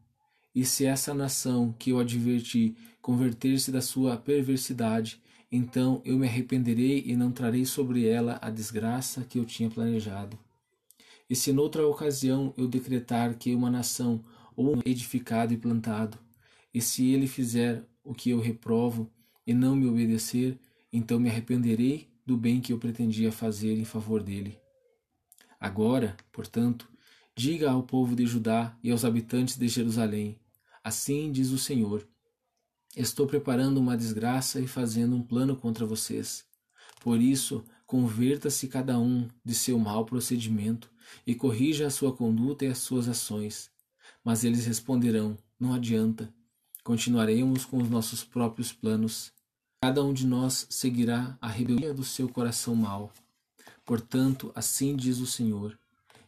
e 0.53 0.63
se 0.63 0.85
essa 0.85 1.13
nação 1.13 1.73
que 1.77 1.89
eu 1.89 1.99
adverti 1.99 2.77
converter-se 3.01 3.71
da 3.71 3.81
sua 3.81 4.15
perversidade, 4.15 5.21
então 5.55 6.01
eu 6.03 6.17
me 6.17 6.27
arrependerei 6.27 7.03
e 7.05 7.15
não 7.15 7.31
trarei 7.31 7.65
sobre 7.65 8.07
ela 8.07 8.37
a 8.41 8.49
desgraça 8.49 9.23
que 9.23 9.39
eu 9.39 9.45
tinha 9.45 9.69
planejado. 9.69 10.37
E 11.29 11.35
se 11.35 11.53
noutra 11.53 11.87
ocasião 11.87 12.53
eu 12.57 12.67
decretar 12.67 13.35
que 13.35 13.55
uma 13.55 13.71
nação 13.71 14.23
ou 14.55 14.75
um 14.75 14.81
edificado 14.85 15.53
e 15.53 15.57
plantado, 15.57 16.17
e 16.73 16.81
se 16.81 17.09
ele 17.09 17.25
fizer 17.25 17.83
o 18.03 18.13
que 18.13 18.29
eu 18.29 18.39
reprovo 18.39 19.09
e 19.47 19.53
não 19.53 19.75
me 19.75 19.87
obedecer, 19.87 20.59
então 20.91 21.19
me 21.19 21.29
arrependerei 21.29 22.09
do 22.25 22.35
bem 22.35 22.59
que 22.59 22.73
eu 22.73 22.77
pretendia 22.77 23.31
fazer 23.31 23.77
em 23.77 23.85
favor 23.85 24.21
dele. 24.21 24.59
Agora, 25.59 26.17
portanto, 26.31 26.89
diga 27.35 27.71
ao 27.71 27.83
povo 27.83 28.15
de 28.15 28.25
Judá 28.25 28.77
e 28.83 28.91
aos 28.91 29.05
habitantes 29.05 29.57
de 29.57 29.67
Jerusalém: 29.67 30.37
Assim 30.83 31.31
diz 31.31 31.51
o 31.51 31.57
Senhor: 31.57 32.07
Estou 32.95 33.27
preparando 33.27 33.77
uma 33.77 33.97
desgraça 33.97 34.61
e 34.61 34.67
fazendo 34.67 35.17
um 35.17 35.21
plano 35.21 35.55
contra 35.55 35.85
vocês. 35.85 36.45
Por 37.01 37.21
isso, 37.21 37.63
converta-se 37.85 38.69
cada 38.69 38.97
um 38.97 39.27
de 39.43 39.53
seu 39.53 39.77
mau 39.77 40.05
procedimento 40.05 40.89
e 41.27 41.35
corrija 41.35 41.87
a 41.87 41.89
sua 41.89 42.15
conduta 42.15 42.63
e 42.63 42.69
as 42.69 42.77
suas 42.77 43.09
ações. 43.09 43.69
Mas 44.23 44.45
eles 44.45 44.65
responderão: 44.65 45.37
Não 45.59 45.73
adianta. 45.73 46.33
Continuaremos 46.85 47.65
com 47.65 47.77
os 47.77 47.89
nossos 47.89 48.23
próprios 48.23 48.71
planos. 48.71 49.33
Cada 49.83 50.01
um 50.01 50.13
de 50.13 50.25
nós 50.25 50.65
seguirá 50.69 51.37
a 51.41 51.47
rebelião 51.47 51.93
do 51.93 52.03
seu 52.03 52.29
coração 52.29 52.75
mau. 52.75 53.11
Portanto, 53.83 54.51
assim 54.55 54.95
diz 54.95 55.19
o 55.19 55.27
Senhor: 55.27 55.77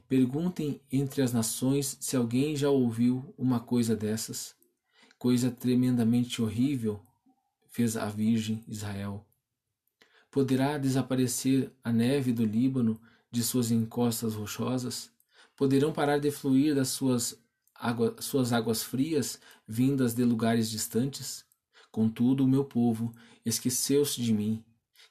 Perguntem 0.10 0.82
entre 0.92 1.22
as 1.22 1.32
nações 1.32 1.98
se 2.02 2.18
alguém 2.18 2.58
já 2.58 2.70
ouviu 2.70 3.34
uma 3.38 3.60
coisa 3.60 3.96
dessas. 3.96 4.54
Coisa 5.18 5.50
tremendamente 5.50 6.44
horrível 6.44 7.02
fez 7.70 7.98
a 7.98 8.06
Virgem 8.06 8.64
Israel. 8.68 9.26
Poderá 10.30 10.78
desaparecer 10.78 11.72
a 11.84 11.92
neve 11.92 12.32
do 12.32 12.46
Líbano 12.46 13.02
de 13.32 13.44
suas 13.44 13.72
encostas 13.72 14.36
rochosas? 14.36 15.10
Poderão 15.56 15.92
parar 15.92 16.20
de 16.20 16.30
fluir 16.30 16.76
das 16.76 16.90
suas, 16.90 17.36
água, 17.74 18.16
suas 18.20 18.54
águas 18.54 18.84
frias, 18.84 19.40
vindas 19.68 20.14
de 20.14 20.24
lugares 20.24 20.70
distantes? 20.70 21.44
Contudo, 21.92 22.44
o 22.44 22.48
meu 22.48 22.64
povo 22.64 23.12
esqueceu-se 23.44 24.22
de 24.22 24.32
mim, 24.32 24.64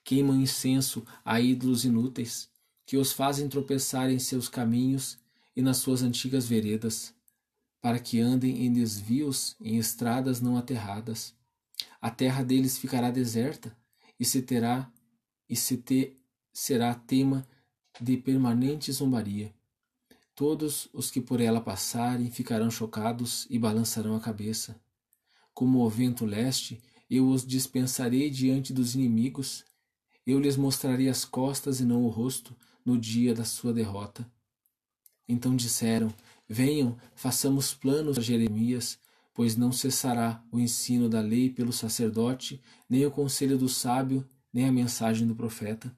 queimam 0.05 0.41
incenso 0.41 1.05
a 1.25 1.41
ídolos 1.41 1.85
inúteis, 1.85 2.49
que 2.87 2.97
os 2.97 3.11
fazem 3.11 3.49
tropeçar 3.49 4.09
em 4.09 4.21
seus 4.21 4.49
caminhos 4.49 5.19
e 5.57 5.61
nas 5.61 5.79
suas 5.79 6.03
antigas 6.03 6.47
veredas, 6.47 7.13
para 7.81 7.99
que 7.99 8.21
andem 8.21 8.65
em 8.65 8.73
desvios 8.73 9.57
em 9.61 9.77
estradas 9.77 10.41
não 10.41 10.57
aterradas. 10.57 11.35
A 12.01 12.11
terra 12.11 12.43
deles 12.43 12.79
ficará 12.79 13.11
deserta, 13.11 13.77
e 14.19 14.25
se 14.25 14.43
terá 14.43 14.91
e 15.49 15.55
se 15.55 15.77
te 15.77 16.17
será 16.53 16.95
tema 16.95 17.47
de 18.01 18.17
permanente 18.17 18.91
zombaria. 18.91 19.55
Todos 20.35 20.89
os 20.93 21.11
que 21.11 21.21
por 21.21 21.41
ela 21.41 21.61
passarem 21.61 22.31
ficarão 22.31 22.71
chocados 22.71 23.47
e 23.49 23.59
balançarão 23.59 24.15
a 24.17 24.21
cabeça. 24.21 24.79
Como 25.55 25.79
o 25.79 25.89
vento 25.89 26.27
leste, 26.27 26.83
eu 27.09 27.29
os 27.29 27.47
dispensarei 27.47 28.29
diante 28.29 28.73
dos 28.73 28.95
inimigos. 28.95 29.65
Eu 30.27 30.39
lhes 30.39 30.57
mostrarei 30.57 31.09
as 31.09 31.25
costas 31.25 31.81
e 31.81 31.85
não 31.85 32.05
o 32.05 32.09
rosto 32.09 32.55
no 32.85 32.99
dia 32.99 33.35
da 33.35 33.45
sua 33.45 33.73
derrota. 33.73 34.31
Então 35.29 35.57
disseram: 35.57 36.13
Venham, 36.49 36.97
façamos 37.15 37.75
planos 37.75 38.19
a 38.19 38.23
Jeremias, 38.23 38.99
pois 39.35 39.57
não 39.57 39.73
cessará 39.73 40.43
o 40.51 40.59
ensino 40.59 41.09
da 41.09 41.21
lei 41.21 41.51
pelo 41.51 41.73
sacerdote, 41.73 42.63
nem 42.89 43.05
o 43.05 43.11
conselho 43.11 43.59
do 43.59 43.69
sábio, 43.69 44.27
nem 44.53 44.67
a 44.67 44.73
mensagem 44.73 45.27
do 45.27 45.35
profeta. 45.35 45.95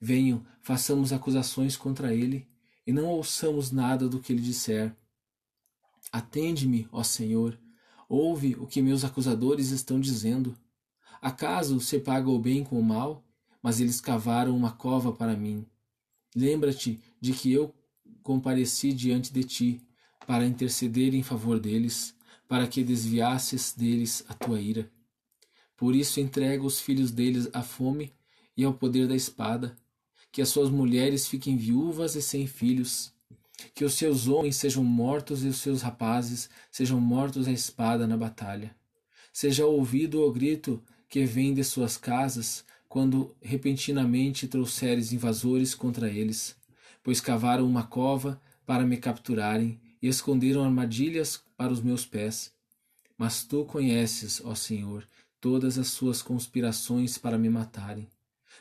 Venham, 0.00 0.44
façamos 0.62 1.12
acusações 1.12 1.76
contra 1.76 2.14
ele 2.14 2.48
e 2.86 2.92
não 2.92 3.06
ouçamos 3.06 3.70
nada 3.70 4.08
do 4.08 4.20
que 4.20 4.32
ele 4.32 4.40
disser. 4.40 4.96
Atende-me, 6.10 6.88
ó 6.90 7.02
Senhor, 7.02 7.58
ouve 8.08 8.54
o 8.54 8.66
que 8.66 8.80
meus 8.80 9.04
acusadores 9.04 9.70
estão 9.70 10.00
dizendo. 10.00 10.56
Acaso 11.20 11.80
se 11.80 11.98
paga 11.98 12.30
o 12.30 12.38
bem 12.38 12.64
com 12.64 12.78
o 12.78 12.82
mal? 12.82 13.24
Mas 13.60 13.80
eles 13.80 14.00
cavaram 14.00 14.56
uma 14.56 14.72
cova 14.72 15.12
para 15.12 15.36
mim. 15.36 15.66
Lembra-te 16.34 17.00
de 17.20 17.32
que 17.32 17.52
eu 17.52 17.74
compareci 18.22 18.92
diante 18.92 19.32
de 19.32 19.42
ti, 19.42 19.87
para 20.28 20.44
interceder 20.44 21.14
em 21.14 21.22
favor 21.22 21.58
deles, 21.58 22.14
para 22.46 22.66
que 22.66 22.84
desviasses 22.84 23.72
deles 23.72 24.22
a 24.28 24.34
tua 24.34 24.60
ira. 24.60 24.92
Por 25.74 25.96
isso 25.96 26.20
entrega 26.20 26.62
os 26.62 26.82
filhos 26.82 27.10
deles 27.10 27.48
à 27.50 27.62
fome 27.62 28.12
e 28.54 28.62
ao 28.62 28.74
poder 28.74 29.08
da 29.08 29.16
espada, 29.16 29.74
que 30.30 30.42
as 30.42 30.50
suas 30.50 30.68
mulheres 30.68 31.26
fiquem 31.26 31.56
viúvas 31.56 32.14
e 32.14 32.20
sem 32.20 32.46
filhos, 32.46 33.10
que 33.74 33.86
os 33.86 33.94
seus 33.94 34.28
homens 34.28 34.56
sejam 34.56 34.84
mortos 34.84 35.42
e 35.42 35.48
os 35.48 35.56
seus 35.56 35.80
rapazes 35.80 36.50
sejam 36.70 37.00
mortos 37.00 37.48
à 37.48 37.50
espada 37.50 38.06
na 38.06 38.16
batalha. 38.16 38.76
Seja 39.32 39.64
ouvido 39.64 40.20
o 40.20 40.30
grito 40.30 40.82
que 41.08 41.24
vem 41.24 41.54
de 41.54 41.64
suas 41.64 41.96
casas, 41.96 42.66
quando 42.86 43.34
repentinamente 43.40 44.46
trouxeres 44.46 45.10
invasores 45.10 45.74
contra 45.74 46.10
eles, 46.10 46.54
pois 47.02 47.18
cavaram 47.18 47.66
uma 47.66 47.84
cova 47.84 48.38
para 48.66 48.84
me 48.84 48.98
capturarem 48.98 49.80
e 50.00 50.08
esconderam 50.08 50.64
armadilhas 50.64 51.42
para 51.56 51.72
os 51.72 51.80
meus 51.80 52.06
pés. 52.06 52.52
Mas 53.16 53.44
tu 53.44 53.64
conheces, 53.64 54.40
ó 54.44 54.54
Senhor, 54.54 55.08
todas 55.40 55.78
as 55.78 55.88
suas 55.88 56.22
conspirações 56.22 57.18
para 57.18 57.38
me 57.38 57.48
matarem. 57.48 58.08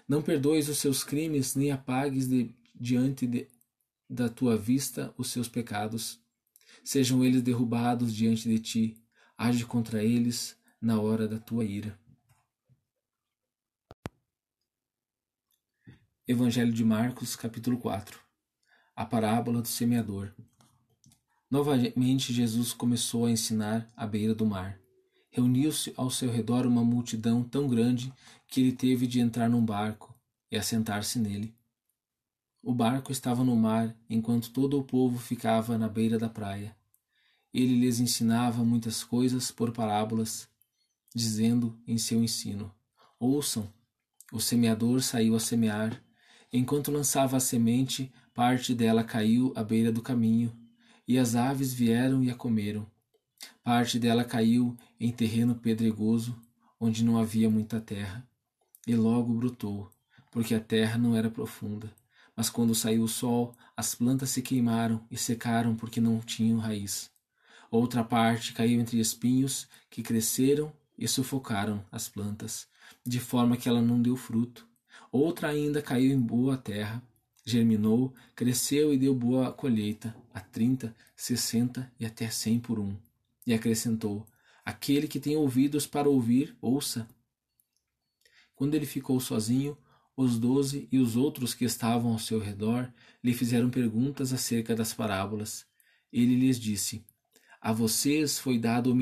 Não 0.07 0.21
perdoes 0.21 0.69
os 0.69 0.77
seus 0.77 1.03
crimes, 1.03 1.55
nem 1.55 1.71
apagues 1.71 2.27
de, 2.27 2.55
diante 2.73 3.27
de, 3.27 3.47
da 4.09 4.29
tua 4.29 4.57
vista 4.57 5.13
os 5.17 5.29
seus 5.29 5.47
pecados. 5.47 6.19
Sejam 6.83 7.23
eles 7.23 7.41
derrubados 7.41 8.13
diante 8.15 8.47
de 8.47 8.59
ti, 8.59 8.97
age 9.37 9.65
contra 9.65 10.03
eles 10.03 10.57
na 10.81 10.99
hora 10.99 11.27
da 11.27 11.39
tua 11.39 11.65
ira. 11.65 11.99
Evangelho 16.27 16.73
de 16.73 16.83
Marcos, 16.83 17.35
capítulo 17.35 17.77
4 17.77 18.19
A 18.95 19.05
parábola 19.05 19.61
do 19.61 19.67
semeador. 19.67 20.33
Novamente 21.49 22.33
Jesus 22.33 22.73
começou 22.73 23.25
a 23.25 23.31
ensinar 23.31 23.89
à 23.95 24.05
beira 24.05 24.35
do 24.35 24.45
mar. 24.45 24.77
Reuniu-se 25.29 25.93
ao 25.95 26.09
seu 26.11 26.29
redor 26.29 26.65
uma 26.65 26.83
multidão 26.83 27.41
tão 27.41 27.69
grande 27.69 28.13
que 28.49 28.59
ele 28.59 28.73
teve 28.73 29.07
de 29.07 29.21
entrar 29.21 29.49
num 29.49 29.63
barco 29.63 30.13
e 30.51 30.57
assentar-se 30.57 31.17
nele. 31.19 31.55
O 32.61 32.73
barco 32.73 33.13
estava 33.13 33.45
no 33.45 33.55
mar 33.55 33.95
enquanto 34.09 34.51
todo 34.51 34.77
o 34.77 34.83
povo 34.83 35.17
ficava 35.17 35.77
na 35.77 35.87
beira 35.87 36.19
da 36.19 36.27
praia. 36.27 36.75
Ele 37.53 37.79
lhes 37.79 38.01
ensinava 38.01 38.61
muitas 38.65 39.01
coisas 39.01 39.49
por 39.49 39.71
parábolas, 39.71 40.49
dizendo 41.15 41.79
em 41.87 41.97
seu 41.97 42.21
ensino: 42.21 42.69
Ouçam, 43.17 43.71
o 44.33 44.41
semeador 44.41 45.01
saiu 45.01 45.33
a 45.33 45.39
semear. 45.39 46.03
Enquanto 46.51 46.91
lançava 46.91 47.37
a 47.37 47.39
semente, 47.39 48.11
parte 48.33 48.75
dela 48.75 49.01
caiu 49.01 49.53
à 49.55 49.63
beira 49.63 49.93
do 49.93 50.01
caminho, 50.01 50.66
e 51.07 51.17
as 51.17 51.35
aves 51.35 51.73
vieram 51.73 52.23
e 52.23 52.29
a 52.29 52.35
comeram. 52.35 52.85
Parte 53.63 53.97
dela 53.97 54.23
caiu 54.23 54.75
em 54.99 55.11
terreno 55.11 55.55
pedregoso, 55.55 56.35
onde 56.79 57.03
não 57.03 57.17
havia 57.17 57.49
muita 57.49 57.79
terra, 57.79 58.27
e 58.85 58.95
logo 58.95 59.33
brotou, 59.33 59.89
porque 60.31 60.53
a 60.53 60.59
terra 60.59 60.97
não 60.97 61.15
era 61.15 61.29
profunda. 61.29 61.93
Mas 62.35 62.49
quando 62.49 62.75
saiu 62.75 63.03
o 63.03 63.07
sol, 63.07 63.55
as 63.75 63.95
plantas 63.95 64.29
se 64.29 64.41
queimaram 64.41 65.03
e 65.09 65.17
secaram 65.17 65.75
porque 65.75 65.99
não 65.99 66.19
tinham 66.19 66.59
raiz. 66.59 67.09
Outra 67.71 68.03
parte 68.03 68.53
caiu 68.53 68.79
entre 68.79 68.99
espinhos 68.99 69.67
que 69.89 70.03
cresceram 70.03 70.71
e 70.97 71.07
sufocaram 71.07 71.83
as 71.91 72.07
plantas, 72.07 72.67
de 73.05 73.19
forma 73.19 73.57
que 73.57 73.67
ela 73.67 73.81
não 73.81 74.01
deu 74.01 74.15
fruto. 74.15 74.67
Outra 75.11 75.49
ainda 75.49 75.81
caiu 75.81 76.11
em 76.11 76.19
boa 76.19 76.57
terra, 76.57 77.01
germinou, 77.47 78.13
cresceu 78.35 78.93
e 78.93 78.97
deu 78.97 79.15
boa 79.15 79.53
colheita, 79.53 80.13
a 80.33 80.41
trinta, 80.41 80.93
sessenta 81.15 81.89
e 81.97 82.05
até 82.05 82.29
cem 82.29 82.59
por 82.59 82.77
um. 82.77 82.93
E 83.45 83.53
acrescentou: 83.53 84.27
Aquele 84.65 85.07
que 85.07 85.17
tem 85.17 85.37
ouvidos 85.37 85.87
para 85.87 86.09
ouvir, 86.09 86.57
ouça. 86.61 87.07
Quando 88.53 88.75
ele 88.75 88.85
ficou 88.85 89.17
sozinho, 89.21 89.77
os 90.15 90.37
doze 90.37 90.89
e 90.91 90.99
os 90.99 91.15
outros 91.15 91.53
que 91.53 91.63
estavam 91.63 92.11
ao 92.11 92.19
seu 92.19 92.37
redor 92.37 92.91
lhe 93.23 93.33
fizeram 93.33 93.69
perguntas 93.69 94.33
acerca 94.33 94.75
das 94.75 94.93
parábolas. 94.93 95.65
Ele 96.11 96.35
lhes 96.35 96.59
disse: 96.59 97.05
A 97.61 97.71
vocês 97.71 98.37
foi 98.37 98.59
dado 98.59 98.91
o 98.91 98.95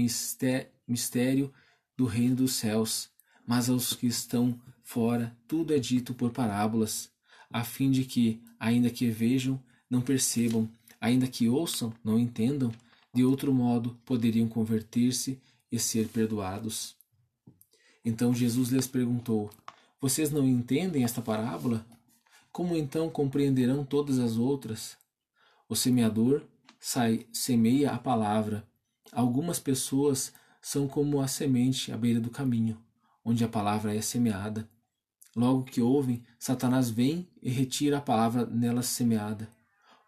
mistério 0.88 1.51
do 1.97 2.05
reino 2.05 2.36
dos 2.36 2.53
céus, 2.53 3.10
mas 3.47 3.71
aos 3.71 3.93
que 3.93 4.05
estão 4.05 4.60
fora 4.84 5.36
tudo 5.47 5.73
é 5.73 5.79
dito 5.79 6.13
por 6.13 6.31
parábolas, 6.31 7.10
a 7.51 7.63
fim 7.63 7.91
de 7.91 8.03
que, 8.03 8.41
ainda 8.60 8.89
que 8.89 9.10
vejam, 9.10 9.62
não 9.89 10.01
percebam, 10.01 10.69
ainda 10.99 11.27
que 11.27 11.47
ouçam, 11.47 11.93
não 12.03 12.19
entendam, 12.19 12.71
de 13.13 13.23
outro 13.23 13.53
modo 13.53 13.97
poderiam 14.05 14.47
converter-se 14.47 15.41
e 15.71 15.79
ser 15.79 16.08
perdoados. 16.10 16.95
Então 18.03 18.34
Jesus 18.34 18.69
lhes 18.69 18.88
perguntou: 18.88 19.49
Vocês 19.99 20.31
não 20.31 20.47
entendem 20.47 21.03
esta 21.03 21.21
parábola? 21.21 21.86
Como 22.51 22.75
então 22.75 23.10
compreenderão 23.10 23.84
todas 23.84 24.19
as 24.19 24.38
outras? 24.38 24.97
O 25.67 25.75
semeador 25.75 26.43
sai, 26.79 27.25
semeia 27.34 27.91
a 27.91 27.97
palavra. 27.97 28.65
Algumas 29.12 29.60
pessoas 29.60 30.34
são 30.62 30.88
como 30.88 31.21
a 31.21 31.27
semente 31.27 31.91
à 31.91 31.97
beira 31.97 32.19
do 32.19 32.29
caminho, 32.29 32.77
onde 33.23 33.43
a 33.43 33.47
palavra 33.47 33.95
é 33.95 34.01
semeada. 34.01 34.69
Logo 35.36 35.63
que 35.63 35.82
ouvem, 35.82 36.24
Satanás 36.39 36.89
vem 36.89 37.28
e 37.41 37.50
retira 37.50 37.98
a 37.98 38.02
palavra 38.02 38.45
nelas 38.45 38.86
semeada. 38.88 39.50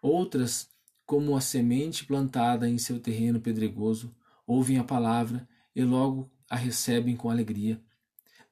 Outras 0.00 0.70
como 1.04 1.36
a 1.36 1.40
semente 1.40 2.04
plantada 2.04 2.68
em 2.68 2.76
seu 2.76 3.00
terreno 3.00 3.40
pedregoso, 3.40 4.14
ouvem 4.46 4.78
a 4.78 4.84
palavra 4.84 5.48
e 5.74 5.82
logo 5.82 6.30
a 6.50 6.54
recebem 6.56 7.16
com 7.16 7.30
alegria. 7.30 7.80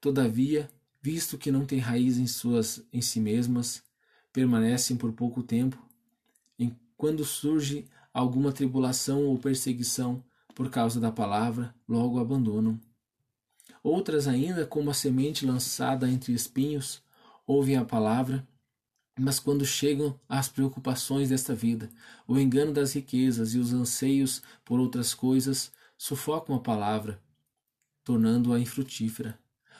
Todavia, 0.01 0.71
visto 1.03 1.37
que 1.37 1.51
não 1.51 1.67
têm 1.67 1.79
raiz 1.79 2.17
em 2.17 2.27
suas 2.27 2.83
em 2.93 3.03
si 3.03 3.21
mesmas, 3.21 3.83
permanecem 4.33 4.97
por 4.97 5.13
pouco 5.13 5.43
tempo. 5.43 5.79
E 6.59 6.73
quando 6.97 7.25
surge 7.25 7.87
alguma 8.13 8.53
tribulação 8.53 9.27
ou 9.27 9.39
perseguição 9.39 10.25
por 10.55 10.71
causa 10.71 10.99
da 10.99 11.13
palavra, 11.13 11.75
logo 11.87 12.19
abandonam. 12.19 12.81
Outras 13.87 14.27
ainda, 14.27 14.67
como 14.67 14.91
a 14.91 14.95
semente 14.95 15.47
lançada 15.47 16.11
entre 16.11 16.33
espinhos, 16.33 17.03
ouvem 17.47 17.77
a 17.77 17.85
palavra 17.85 18.47
mas 19.19 19.41
quando 19.41 19.65
chegam 19.65 20.19
as 20.29 20.49
preocupações 20.49 21.31
desta 21.31 21.55
vida, 21.55 21.89
o 22.29 22.39
engano 22.39 22.73
das 22.73 22.93
riquezas 22.93 23.55
e 23.55 23.59
os 23.59 23.73
anseios 23.73 24.43
por 24.63 24.79
outras 24.79 25.15
coisas 25.15 25.73
sufocam 25.97 26.55
a 26.55 26.61
palavra, 26.61 27.19
tornando-a 28.05 28.61
infrutífera. 28.61 29.39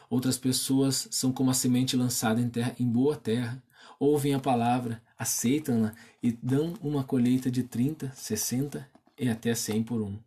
Outras 0.09 0.39
pessoas 0.39 1.07
são 1.11 1.33
como 1.33 1.51
a 1.51 1.55
semente 1.55 1.97
lançada 1.97 2.41
em, 2.41 2.49
terra, 2.49 2.75
em 2.81 2.89
boa 2.89 3.15
terra, 3.15 3.63
ouvem 4.01 4.33
a 4.33 4.41
palavra, 4.41 5.03
aceitam-na 5.19 5.95
e 6.23 6.33
dão 6.33 6.73
uma 6.81 7.05
colheita 7.05 7.51
de 7.51 7.63
30, 7.63 8.13
60 8.15 8.89
e 9.19 9.29
até 9.29 9.55
100 9.55 9.83
por 9.83 10.01
um. 10.01 10.19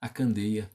A 0.00 0.08
candeia. 0.08 0.70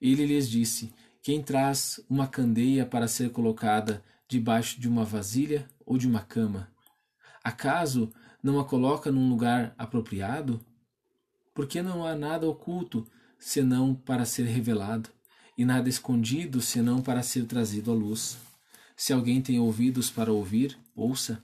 Ele 0.00 0.26
lhes 0.26 0.48
disse: 0.48 0.92
Quem 1.22 1.42
traz 1.42 2.00
uma 2.08 2.26
candeia 2.26 2.84
para 2.84 3.08
ser 3.08 3.30
colocada 3.30 4.02
debaixo 4.28 4.80
de 4.80 4.88
uma 4.88 5.04
vasilha 5.04 5.68
ou 5.84 5.96
de 5.96 6.06
uma 6.06 6.20
cama? 6.20 6.68
Acaso 7.42 8.12
não 8.42 8.58
a 8.58 8.64
coloca 8.64 9.10
num 9.10 9.28
lugar 9.28 9.74
apropriado? 9.78 10.60
Porque 11.54 11.80
não 11.82 12.06
há 12.06 12.14
nada 12.14 12.48
oculto 12.48 13.06
senão 13.38 13.94
para 13.94 14.24
ser 14.24 14.44
revelado, 14.44 15.10
e 15.56 15.64
nada 15.64 15.88
escondido 15.88 16.60
senão 16.60 17.00
para 17.00 17.22
ser 17.22 17.46
trazido 17.46 17.90
à 17.90 17.94
luz. 17.94 18.38
Se 18.96 19.12
alguém 19.12 19.42
tem 19.42 19.58
ouvidos 19.58 20.10
para 20.10 20.32
ouvir, 20.32 20.78
ouça. 20.94 21.42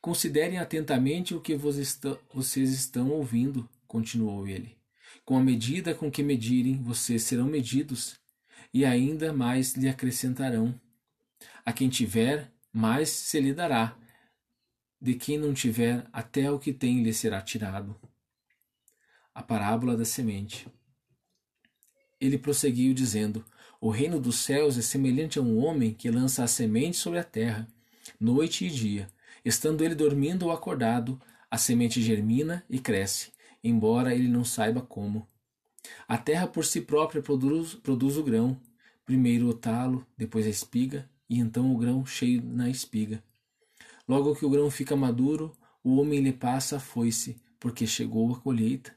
Considerem 0.00 0.58
atentamente 0.58 1.34
o 1.34 1.40
que 1.40 1.56
vocês 1.56 2.70
estão 2.70 3.10
ouvindo, 3.10 3.68
continuou 3.86 4.46
ele. 4.46 4.79
Com 5.30 5.36
a 5.36 5.40
medida 5.40 5.94
com 5.94 6.10
que 6.10 6.24
medirem, 6.24 6.82
vocês 6.82 7.22
serão 7.22 7.44
medidos, 7.44 8.18
e 8.74 8.84
ainda 8.84 9.32
mais 9.32 9.74
lhe 9.74 9.88
acrescentarão. 9.88 10.74
A 11.64 11.72
quem 11.72 11.88
tiver, 11.88 12.50
mais 12.72 13.10
se 13.10 13.38
lhe 13.38 13.54
dará. 13.54 13.96
De 15.00 15.14
quem 15.14 15.38
não 15.38 15.54
tiver, 15.54 16.04
até 16.12 16.50
o 16.50 16.58
que 16.58 16.72
tem 16.72 17.04
lhe 17.04 17.14
será 17.14 17.40
tirado. 17.40 17.94
A 19.32 19.40
parábola 19.40 19.96
da 19.96 20.04
semente. 20.04 20.66
Ele 22.20 22.36
prosseguiu 22.36 22.92
dizendo: 22.92 23.44
O 23.80 23.88
reino 23.88 24.18
dos 24.18 24.40
céus 24.40 24.76
é 24.76 24.82
semelhante 24.82 25.38
a 25.38 25.42
um 25.42 25.64
homem 25.64 25.94
que 25.94 26.10
lança 26.10 26.42
a 26.42 26.48
semente 26.48 26.96
sobre 26.96 27.20
a 27.20 27.24
terra, 27.24 27.68
noite 28.18 28.66
e 28.66 28.68
dia 28.68 29.08
Estando 29.44 29.84
ele 29.84 29.94
dormindo 29.94 30.46
ou 30.46 30.50
acordado, 30.50 31.22
a 31.48 31.56
semente 31.56 32.02
germina 32.02 32.64
e 32.68 32.80
cresce, 32.80 33.30
embora 33.62 34.14
ele 34.14 34.28
não 34.28 34.44
saiba 34.44 34.80
como. 34.80 35.26
A 36.06 36.18
terra 36.18 36.46
por 36.46 36.64
si 36.64 36.80
própria 36.80 37.22
produz, 37.22 37.74
produz 37.74 38.16
o 38.16 38.22
grão, 38.22 38.60
primeiro 39.04 39.48
o 39.48 39.54
talo, 39.54 40.06
depois 40.16 40.46
a 40.46 40.50
espiga, 40.50 41.08
e 41.28 41.38
então 41.38 41.72
o 41.72 41.78
grão 41.78 42.04
cheio 42.04 42.42
na 42.42 42.68
espiga. 42.68 43.22
Logo 44.06 44.34
que 44.34 44.44
o 44.44 44.50
grão 44.50 44.70
fica 44.70 44.96
maduro, 44.96 45.56
o 45.82 45.96
homem 45.96 46.20
lhe 46.20 46.32
passa 46.32 46.76
a 46.76 46.80
foice, 46.80 47.40
porque 47.58 47.86
chegou 47.86 48.34
a 48.34 48.40
colheita. 48.40 48.94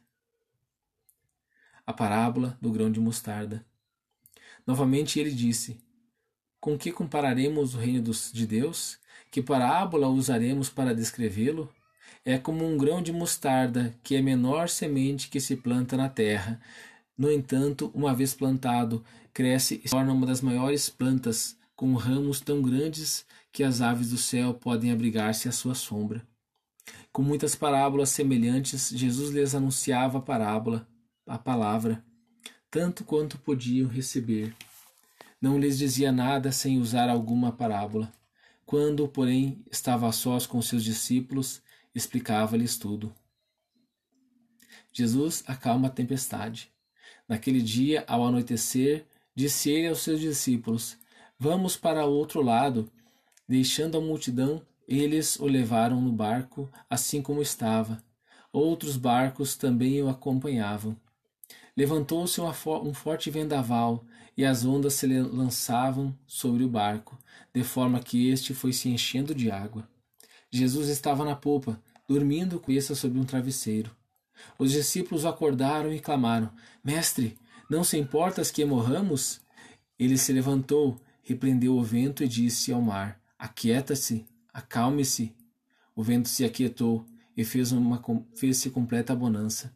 A 1.86 1.94
parábola 1.94 2.58
do 2.62 2.72
grão 2.72 2.92
de 2.92 3.00
mostarda. 3.00 3.66
Novamente 4.66 5.20
ele 5.20 5.32
disse: 5.32 5.80
Com 6.60 6.78
que 6.78 6.92
compararemos 6.92 7.76
o 7.76 7.78
reino 7.78 8.02
de 8.02 8.48
Deus? 8.48 8.98
Que 9.30 9.42
parábola 9.42 10.08
usaremos 10.08 10.70
para 10.70 10.96
descrevê-lo? 10.96 11.70
É 12.26 12.38
como 12.38 12.66
um 12.66 12.78
grão 12.78 13.02
de 13.02 13.12
mostarda, 13.12 13.94
que 14.04 14.16
é 14.16 14.20
a 14.20 14.24
menor 14.24 14.70
semente 14.70 15.30
que 15.30 15.40
se 15.40 15.56
planta 15.56 15.98
na 15.98 16.10
terra. 16.10 16.60
No 17.18 17.32
entanto, 17.32 17.92
uma 17.94 18.14
vez 18.14 18.34
plantado, 18.34 19.04
cresce 19.34 19.82
e 19.84 19.88
se 19.88 19.92
torna 19.92 20.14
uma 20.14 20.26
das 20.26 20.42
maiores 20.42 20.90
plantas, 20.90 21.58
com 21.76 21.94
ramos 21.96 22.40
tão 22.40 22.62
grandes 22.62 23.26
que 23.52 23.64
as 23.64 23.82
aves 23.82 24.10
do 24.10 24.18
céu 24.18 24.54
podem 24.54 24.92
abrigar-se 24.92 25.50
à 25.50 25.52
sua 25.52 25.76
sombra. 25.76 26.26
Com 27.12 27.22
muitas 27.22 27.56
parábolas 27.56 28.10
semelhantes, 28.10 28.90
Jesus 28.90 29.32
lhes 29.32 29.54
anunciava 29.54 30.18
a 30.18 30.22
parábola, 30.22 30.88
a 31.28 31.38
palavra, 31.38 32.04
tanto 32.72 33.04
quanto 33.04 33.38
podiam 33.38 33.88
receber. 33.88 34.54
Não 35.40 35.60
lhes 35.60 35.78
dizia 35.78 36.12
nada 36.12 36.52
sem 36.52 36.80
usar 36.80 37.10
alguma 37.10 37.52
parábola. 37.52 38.12
Quando, 38.66 39.08
porém, 39.08 39.64
estava 39.72 40.08
a 40.08 40.12
sós 40.12 40.48
com 40.48 40.62
seus 40.62 40.84
discípulos, 40.84 41.62
explicava-lhes 41.94 42.78
tudo. 42.78 43.14
Jesus 44.92 45.44
acalma 45.48 45.88
a 45.88 45.92
tempestade. 45.92 46.72
Naquele 47.28 47.62
dia, 47.62 48.04
ao 48.08 48.26
anoitecer, 48.26 49.06
disse 49.36 49.70
ele 49.70 49.88
aos 49.88 50.00
seus 50.00 50.20
discípulos: 50.20 50.98
Vamos 51.40 51.76
para 51.76 52.06
o 52.06 52.12
outro 52.12 52.42
lado. 52.42 52.92
Deixando 53.48 53.98
a 53.98 54.02
multidão, 54.02 54.66
eles 54.88 55.38
o 55.38 55.46
levaram 55.46 56.00
no 56.00 56.12
barco, 56.12 56.70
assim 56.90 57.22
como 57.22 57.42
estava. 57.42 58.04
Outros 58.52 58.98
barcos 58.98 59.56
também 59.56 60.02
o 60.02 60.10
acompanhavam. 60.10 60.96
Levantou-se 61.76 62.40
um 62.40 62.94
forte 62.94 63.32
vendaval, 63.32 64.06
e 64.38 64.46
as 64.46 64.64
ondas 64.64 64.94
se 64.94 65.08
lançavam 65.08 66.18
sobre 66.26 66.64
o 66.64 66.70
barco, 66.70 67.18
de 67.54 67.64
forma 67.64 68.00
que 68.00 68.30
este 68.30 68.54
foi 68.54 68.72
se 68.72 68.90
enchendo 68.90 69.34
de 69.34 69.50
água. 69.52 69.88
Jesus 70.56 70.88
estava 70.88 71.26
na 71.26 71.36
popa, 71.36 71.82
dormindo 72.08 72.60
com 72.60 72.68
cabeça 72.68 72.94
sobre 72.94 73.20
um 73.20 73.24
travesseiro. 73.24 73.90
Os 74.60 74.72
discípulos 74.72 75.26
acordaram 75.26 75.92
e 75.92 76.00
clamaram: 76.00 76.52
Mestre, 76.84 77.36
não 77.68 77.84
se 77.84 77.98
importas 77.98 78.52
que 78.52 78.64
morramos? 78.64 79.42
Ele 79.98 80.16
se 80.16 80.32
levantou, 80.32 81.02
repreendeu 81.24 81.76
o 81.76 81.84
vento 81.84 82.24
e 82.24 82.28
disse 82.28 82.72
ao 82.72 82.84
mar: 82.84 83.20
Aquieta-se, 83.38 84.28
acalme-se. 84.54 85.34
O 85.96 86.04
vento 86.04 86.30
se 86.30 86.46
aquietou 86.46 87.04
e 87.36 87.44
fez 87.44 87.72
uma 87.72 88.00
fez-se 88.36 88.70
completa 88.70 89.16
bonança. 89.16 89.74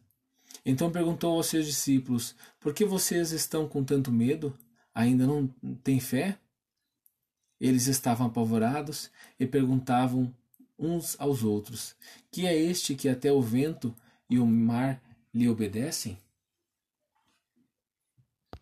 Então 0.64 0.92
perguntou 0.92 1.34
aos 1.34 1.46
seus 1.46 1.66
discípulos: 1.66 2.36
Por 2.60 2.72
que 2.72 2.84
vocês 2.84 3.32
estão 3.32 3.66
com 3.66 3.82
tanto 3.82 4.12
medo? 4.12 4.56
Ainda 4.94 5.26
não 5.26 5.48
têm 5.82 5.98
fé? 5.98 6.38
Eles 7.60 7.88
estavam 7.88 8.28
apavorados 8.28 9.10
e 9.40 9.44
perguntavam 9.44 10.32
uns 10.78 11.16
aos 11.18 11.42
outros: 11.42 11.94
Que 12.30 12.46
é 12.46 12.56
este 12.56 12.94
que 12.94 13.08
até 13.08 13.32
o 13.32 13.42
vento 13.42 13.94
e 14.30 14.38
o 14.38 14.46
mar 14.46 15.02
lhe 15.34 15.48
obedecem? 15.48 16.18